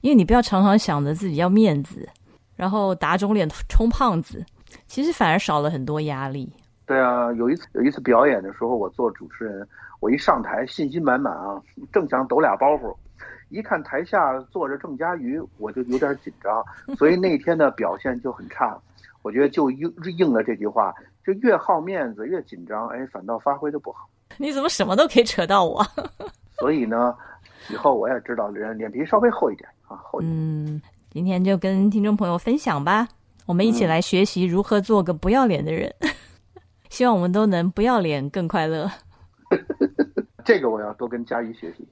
[0.00, 2.08] 因为你不要常常想着自己要面子，
[2.56, 4.44] 然后打肿脸充胖子，
[4.86, 6.50] 其实反而少了很多压力。
[6.86, 9.66] 对啊，有一次有一次表演的时候，我做主持人，
[10.04, 11.58] 我一上台信心满满啊，
[11.90, 12.94] 正想抖俩包袱，
[13.48, 16.62] 一看台下坐着郑佳瑜，我就有点紧张，
[16.98, 18.78] 所以那天的表现就很差。
[19.22, 20.94] 我觉得就应应了这句话，
[21.24, 24.06] 就越好面子越紧张，哎，反倒发挥的不好。
[24.36, 25.82] 你怎么什么都可以扯到我？
[26.60, 27.16] 所以呢，
[27.70, 30.36] 以后我也知道人脸皮稍微厚一点啊，厚一点。
[30.36, 33.08] 嗯，今天就跟听众朋友分享吧，
[33.46, 35.90] 我们一起来学习如何做个不要脸的人。
[36.90, 38.88] 希望我们都能不要脸更快乐。
[40.44, 41.86] 这个我要多跟佳怡学习。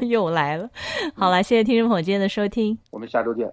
[0.08, 0.68] 又来了，
[1.14, 2.78] 好了，谢谢听众朋友今天的收听。
[2.90, 3.50] 我们下周见。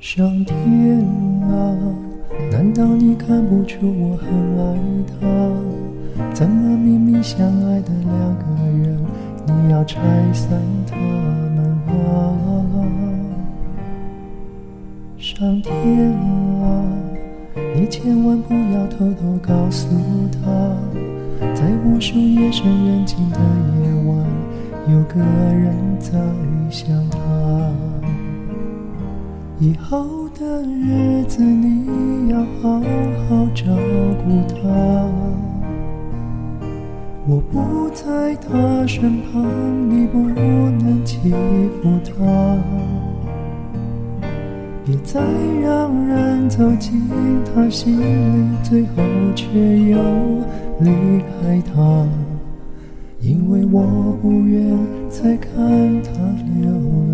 [0.00, 1.00] 上天
[1.48, 1.76] 啊，
[2.50, 4.64] 难道你看不出我很爱
[5.08, 5.14] 他？
[6.34, 8.44] 怎么明明相爱的两个
[8.82, 9.04] 人，
[9.46, 10.00] 你要拆
[10.32, 12.12] 散他们啊？
[15.18, 16.43] 上天啊，
[17.76, 19.88] 你千万不要偷偷告诉
[20.30, 20.40] 他，
[21.54, 23.38] 在无数夜深人静的
[23.82, 24.24] 夜晚，
[24.88, 26.12] 有个人在
[26.70, 27.18] 想他。
[29.58, 32.78] 以后的日子你要好
[33.28, 33.64] 好照
[34.24, 35.08] 顾他。
[37.26, 39.42] 我不在他身旁，
[39.90, 42.56] 你不能欺负他。
[44.86, 45.18] 别再
[45.62, 47.00] 让人走进
[47.44, 49.02] 他心里，最后
[49.34, 49.46] 却
[49.78, 49.98] 又
[50.80, 50.90] 离
[51.40, 52.06] 开他。
[53.18, 54.78] 因为我不愿
[55.08, 55.50] 再看
[56.02, 56.10] 他
[56.60, 56.70] 流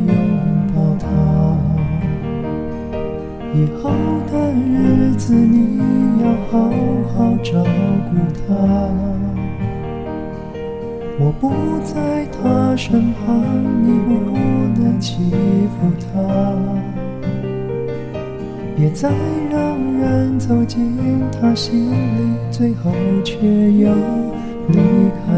[3.53, 3.91] 以后
[4.31, 5.77] 的日子你
[6.23, 6.71] 要好
[7.13, 7.51] 好照
[8.09, 8.47] 顾她。
[11.19, 11.51] 我不
[11.83, 13.43] 在她身旁，
[13.83, 14.09] 你不
[14.81, 16.07] 能欺负她。
[18.75, 19.11] 别再
[19.51, 20.97] 让人走进
[21.31, 22.91] 他心里，最后
[23.23, 23.37] 却
[23.73, 23.91] 又
[24.69, 24.79] 离
[25.21, 25.30] 开